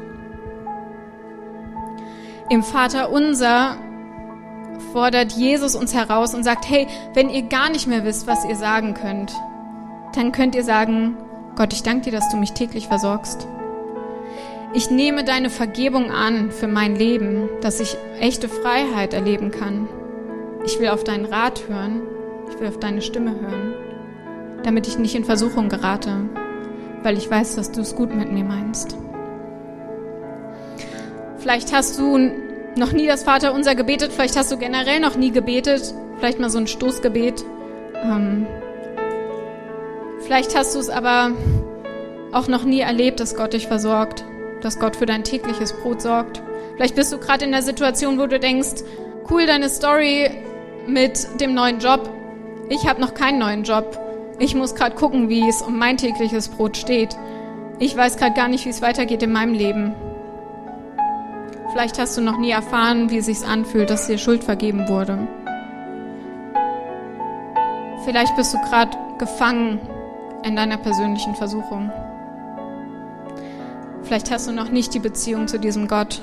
Im 2.49 2.63
Vater 2.63 3.12
unser 3.12 3.77
fordert 4.91 5.31
Jesus 5.33 5.75
uns 5.75 5.93
heraus 5.93 6.33
und 6.33 6.43
sagt, 6.43 6.69
hey, 6.69 6.88
wenn 7.13 7.29
ihr 7.29 7.43
gar 7.43 7.69
nicht 7.69 7.88
mehr 7.88 8.03
wisst, 8.03 8.27
was 8.27 8.45
ihr 8.45 8.55
sagen 8.55 8.93
könnt, 8.93 9.33
dann 10.15 10.31
könnt 10.31 10.55
ihr 10.55 10.63
sagen, 10.63 11.17
Gott, 11.55 11.73
ich 11.73 11.83
danke 11.83 12.05
dir, 12.05 12.12
dass 12.12 12.29
du 12.29 12.38
mich 12.38 12.53
täglich 12.53 12.88
versorgst. 12.88 13.47
Ich 14.73 14.89
nehme 14.89 15.23
deine 15.23 15.49
Vergebung 15.49 16.12
an 16.12 16.51
für 16.51 16.67
mein 16.67 16.95
Leben, 16.95 17.47
dass 17.62 17.79
ich 17.79 17.95
echte 18.19 18.49
Freiheit 18.49 19.13
erleben 19.13 19.51
kann. 19.51 19.88
Ich 20.65 20.80
will 20.80 20.89
auf 20.89 21.04
deinen 21.04 21.26
Rat 21.26 21.63
hören, 21.67 22.02
ich 22.49 22.60
will 22.60 22.67
auf 22.67 22.80
deine 22.80 23.02
Stimme 23.02 23.32
hören, 23.39 23.73
damit 24.63 24.88
ich 24.88 24.97
nicht 24.97 25.15
in 25.15 25.26
Versuchung 25.26 25.69
gerate, 25.69 26.30
weil 27.04 27.17
ich 27.17 27.30
weiß, 27.30 27.56
dass 27.56 27.71
du 27.71 27.82
es 27.82 27.95
gut 27.95 28.13
mit 28.13 28.32
mir 28.32 28.43
meinst. 28.43 28.95
Vielleicht 31.38 31.73
hast 31.73 31.99
du 31.99 32.17
noch 32.78 32.93
nie 32.93 33.08
das 33.08 33.23
Vaterunser 33.23 33.76
gebetet, 33.76 34.13
vielleicht 34.13 34.38
hast 34.38 34.52
du 34.52 34.58
generell 34.58 34.99
noch 34.99 35.17
nie 35.17 35.32
gebetet, 35.32 35.93
vielleicht 36.17 36.39
mal 36.39 36.49
so 36.49 36.60
ein 36.60 36.67
Stoßgebet. 36.67 37.43
Ähm, 38.04 38.47
Vielleicht 40.26 40.58
hast 40.58 40.73
du 40.73 40.80
es 40.80 40.89
aber 40.89 41.32
auch 42.32 42.47
noch 42.47 42.63
nie 42.63 42.80
erlebt, 42.80 43.19
dass 43.19 43.36
Gott 43.36 43.54
dich 43.54 43.67
versorgt, 43.67 44.23
dass 44.62 44.80
Gott 44.80 44.95
für 44.95 45.06
dein 45.06 45.26
tägliches 45.26 45.73
Brot 45.73 46.02
sorgt. 46.02 46.41
Vielleicht 46.76 46.95
bist 46.95 47.12
du 47.12 47.17
gerade 47.17 47.43
in 47.43 47.52
der 47.52 47.62
Situation, 47.62 48.17
wo 48.17 48.26
du 48.26 48.39
denkst, 48.39 48.84
cool 49.30 49.45
deine 49.45 49.69
Story 49.69 50.32
mit 50.87 51.39
dem 51.39 51.53
neuen 51.53 51.79
Job. 51.79 52.09
Ich 52.69 52.87
habe 52.87 53.01
noch 53.01 53.13
keinen 53.13 53.39
neuen 53.39 53.63
Job. 53.63 53.99
Ich 54.39 54.55
muss 54.55 54.75
gerade 54.75 54.95
gucken, 54.95 55.29
wie 55.29 55.47
es 55.47 55.61
um 55.61 55.77
mein 55.77 55.97
tägliches 55.97 56.49
Brot 56.49 56.77
steht. 56.77 57.15
Ich 57.79 57.95
weiß 57.95 58.17
gerade 58.17 58.33
gar 58.33 58.47
nicht, 58.47 58.65
wie 58.65 58.69
es 58.69 58.81
weitergeht 58.81 59.23
in 59.23 59.31
meinem 59.31 59.53
Leben. 59.53 59.93
Vielleicht 61.71 61.99
hast 61.99 62.17
du 62.17 62.21
noch 62.21 62.37
nie 62.37 62.51
erfahren, 62.51 63.09
wie 63.09 63.17
es 63.17 63.25
sich 63.25 63.43
anfühlt, 63.45 63.89
dass 63.89 64.07
dir 64.07 64.17
Schuld 64.17 64.43
vergeben 64.43 64.87
wurde. 64.87 65.27
Vielleicht 68.05 68.35
bist 68.35 68.53
du 68.53 68.57
gerade 68.69 68.97
gefangen 69.17 69.79
in 70.43 70.55
deiner 70.55 70.77
persönlichen 70.77 71.35
Versuchung. 71.35 71.91
Vielleicht 74.03 74.29
hast 74.29 74.47
du 74.47 74.51
noch 74.51 74.69
nicht 74.69 74.93
die 74.93 74.99
Beziehung 74.99 75.47
zu 75.47 75.59
diesem 75.59 75.87
Gott, 75.87 76.21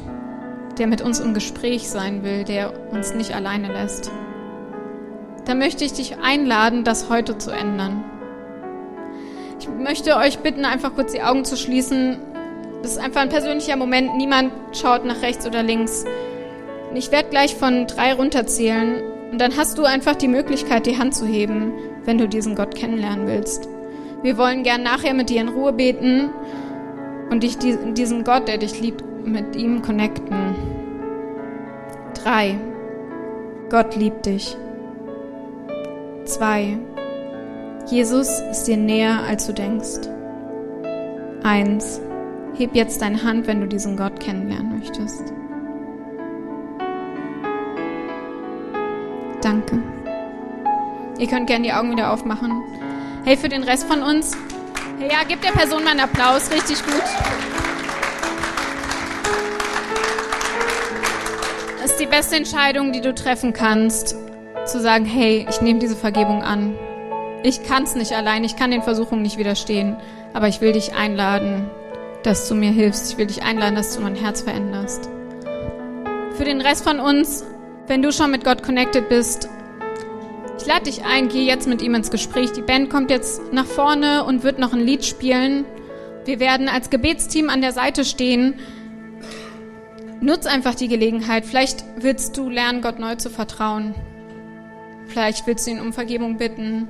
der 0.79 0.87
mit 0.87 1.01
uns 1.01 1.19
im 1.19 1.35
Gespräch 1.35 1.89
sein 1.89 2.23
will, 2.23 2.45
der 2.45 2.73
uns 2.93 3.15
nicht 3.15 3.35
alleine 3.35 3.73
lässt, 3.73 4.11
dann 5.51 5.59
möchte 5.59 5.85
ich 5.85 5.93
dich 5.93 6.17
einladen, 6.23 6.85
das 6.85 7.11
heute 7.11 7.37
zu 7.37 7.51
ändern. 7.51 8.05
Ich 9.59 9.69
möchte 9.69 10.17
euch 10.17 10.39
bitten, 10.39 10.65
einfach 10.65 10.95
kurz 10.95 11.11
die 11.11 11.23
Augen 11.23 11.45
zu 11.45 11.57
schließen. 11.57 12.19
Das 12.83 12.93
ist 12.93 12.99
einfach 12.99 13.23
ein 13.23 13.31
persönlicher 13.31 13.75
Moment. 13.75 14.17
Niemand 14.17 14.53
schaut 14.73 15.05
nach 15.05 15.23
rechts 15.23 15.45
oder 15.49 15.65
links. 15.65 16.05
Ich 16.95 17.11
werde 17.11 17.31
gleich 17.31 17.57
von 17.57 17.89
drei 17.89 18.15
runterzählen 18.15 19.03
und 19.33 19.41
dann 19.41 19.57
hast 19.57 19.77
du 19.77 19.83
einfach 19.83 20.15
die 20.15 20.29
Möglichkeit, 20.29 20.87
die 20.87 20.99
Hand 20.99 21.17
zu 21.17 21.27
heben, 21.27 21.73
wenn 22.05 22.17
du 22.17 22.29
diesen 22.29 22.55
Gott 22.55 22.77
kennenlernen 22.77 23.27
willst. 23.27 23.69
Wir 24.23 24.39
wollen 24.39 24.63
gern 24.63 24.85
nachher 24.85 25.15
mit 25.15 25.31
dir 25.31 25.41
in 25.41 25.49
Ruhe 25.49 25.73
beten 25.73 26.31
und 27.29 27.43
dich 27.43 27.59
diesen 27.59 28.23
Gott, 28.23 28.47
der 28.47 28.59
dich 28.59 28.81
liebt, 28.81 29.03
mit 29.27 29.57
ihm 29.57 29.83
connecten. 29.83 30.55
Drei. 32.15 32.57
Gott 33.69 33.97
liebt 33.97 34.27
dich. 34.27 34.57
Zwei. 36.31 36.79
Jesus 37.89 38.39
ist 38.53 38.65
dir 38.69 38.77
näher, 38.77 39.19
als 39.29 39.49
du 39.49 39.53
denkst. 39.53 40.09
Eins. 41.43 42.01
Heb 42.57 42.77
jetzt 42.77 43.03
deine 43.03 43.25
Hand, 43.25 43.49
wenn 43.49 43.61
du 43.61 43.67
diesen 43.67 43.97
Gott 43.97 44.21
kennenlernen 44.21 44.79
möchtest. 44.79 45.33
Danke. 49.43 49.83
Ihr 51.19 51.27
könnt 51.27 51.49
gerne 51.49 51.65
die 51.65 51.73
Augen 51.73 51.91
wieder 51.91 52.13
aufmachen. 52.13 52.63
Hey, 53.25 53.37
für 53.37 53.49
den 53.49 53.65
Rest 53.65 53.89
von 53.89 54.01
uns. 54.01 54.37
Hey, 55.01 55.11
ja, 55.11 55.19
gib 55.27 55.43
der 55.43 55.51
Person 55.51 55.83
mal 55.83 55.91
einen 55.91 56.01
Applaus. 56.01 56.53
Richtig 56.53 56.81
gut. 56.85 57.03
Das 61.83 61.91
ist 61.91 61.99
die 61.99 62.07
beste 62.07 62.37
Entscheidung, 62.37 62.93
die 62.93 63.01
du 63.01 63.13
treffen 63.13 63.53
kannst. 63.53 64.15
Zu 64.71 64.81
sagen, 64.81 65.05
hey, 65.05 65.47
ich 65.51 65.61
nehme 65.61 65.81
diese 65.81 65.97
Vergebung 65.97 66.45
an. 66.45 66.79
Ich 67.43 67.65
kann 67.65 67.83
es 67.83 67.97
nicht 67.97 68.13
allein, 68.13 68.45
ich 68.45 68.55
kann 68.55 68.71
den 68.71 68.83
Versuchungen 68.83 69.23
nicht 69.23 69.37
widerstehen, 69.37 69.97
aber 70.33 70.47
ich 70.47 70.61
will 70.61 70.71
dich 70.71 70.95
einladen, 70.95 71.69
dass 72.23 72.49
du 72.49 72.55
mir 72.55 72.71
hilfst. 72.71 73.11
Ich 73.11 73.19
will 73.19 73.27
dich 73.27 73.43
einladen, 73.43 73.75
dass 73.75 73.97
du 73.97 74.01
mein 74.01 74.15
Herz 74.15 74.43
veränderst. 74.43 75.11
Für 76.37 76.45
den 76.45 76.61
Rest 76.61 76.85
von 76.85 77.01
uns, 77.01 77.45
wenn 77.89 78.01
du 78.01 78.13
schon 78.13 78.31
mit 78.31 78.45
Gott 78.45 78.63
connected 78.63 79.09
bist, 79.09 79.49
ich 80.61 80.67
lade 80.67 80.85
dich 80.85 81.05
ein, 81.05 81.29
geh 81.29 81.45
jetzt 81.45 81.67
mit 81.67 81.83
ihm 81.83 81.97
ins 81.97 82.13
Gespräch. 82.13 82.53
Die 82.53 82.63
Band 82.63 82.91
kommt 82.91 83.11
jetzt 83.11 83.53
nach 83.53 83.67
vorne 83.67 84.23
und 84.23 84.45
wird 84.45 84.61
noch 84.61 84.73
ein 84.73 84.87
Lied 84.87 85.05
spielen. 85.05 85.65
Wir 86.27 86.39
werden 86.39 86.69
als 86.69 86.91
Gebetsteam 86.91 87.51
an 87.51 87.61
der 87.61 87.73
Seite 87.73 88.05
stehen. 88.05 88.61
Nutz 90.21 90.47
einfach 90.47 90.77
die 90.77 90.87
Gelegenheit. 90.87 91.45
Vielleicht 91.45 91.85
willst 91.97 92.37
du 92.37 92.49
lernen, 92.49 92.83
Gott 92.83 93.01
neu 93.01 93.17
zu 93.17 93.31
vertrauen. 93.31 93.97
Vielleicht 95.11 95.47
willst 95.49 95.67
du 95.67 95.73
ihn 95.73 95.81
um 95.81 95.93
Vergebung 95.93 96.37
bitten 96.37 96.89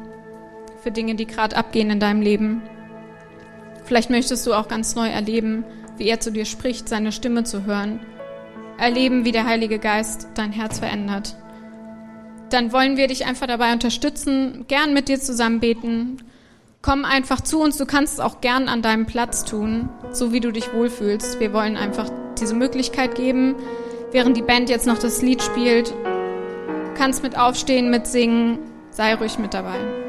für 0.82 0.90
Dinge, 0.90 1.14
die 1.14 1.26
gerade 1.26 1.56
abgehen 1.56 1.90
in 1.90 2.00
deinem 2.00 2.20
Leben. 2.20 2.62
Vielleicht 3.84 4.10
möchtest 4.10 4.46
du 4.46 4.52
auch 4.52 4.68
ganz 4.68 4.94
neu 4.94 5.08
erleben, 5.08 5.64
wie 5.96 6.06
er 6.06 6.20
zu 6.20 6.30
dir 6.30 6.44
spricht, 6.44 6.88
seine 6.88 7.12
Stimme 7.12 7.44
zu 7.44 7.64
hören. 7.64 8.00
Erleben, 8.78 9.24
wie 9.24 9.32
der 9.32 9.46
Heilige 9.46 9.78
Geist 9.78 10.28
dein 10.34 10.52
Herz 10.52 10.78
verändert. 10.78 11.34
Dann 12.50 12.72
wollen 12.72 12.98
wir 12.98 13.06
dich 13.06 13.24
einfach 13.24 13.46
dabei 13.46 13.72
unterstützen, 13.72 14.66
gern 14.68 14.92
mit 14.92 15.08
dir 15.08 15.18
zusammen 15.18 15.60
beten. 15.60 16.18
Komm 16.82 17.06
einfach 17.06 17.40
zu 17.40 17.60
uns, 17.60 17.78
du 17.78 17.86
kannst 17.86 18.14
es 18.14 18.20
auch 18.20 18.42
gern 18.42 18.68
an 18.68 18.82
deinem 18.82 19.06
Platz 19.06 19.44
tun, 19.44 19.88
so 20.12 20.32
wie 20.32 20.40
du 20.40 20.50
dich 20.50 20.74
wohlfühlst. 20.74 21.40
Wir 21.40 21.54
wollen 21.54 21.78
einfach 21.78 22.10
diese 22.38 22.54
Möglichkeit 22.54 23.14
geben, 23.14 23.54
während 24.12 24.36
die 24.36 24.42
Band 24.42 24.68
jetzt 24.68 24.86
noch 24.86 24.98
das 24.98 25.22
Lied 25.22 25.42
spielt. 25.42 25.94
Du 27.00 27.04
kannst 27.04 27.22
mit 27.22 27.38
aufstehen, 27.38 27.88
mit 27.88 28.06
singen, 28.06 28.58
sei 28.90 29.14
ruhig 29.14 29.38
mit 29.38 29.54
dabei. 29.54 29.99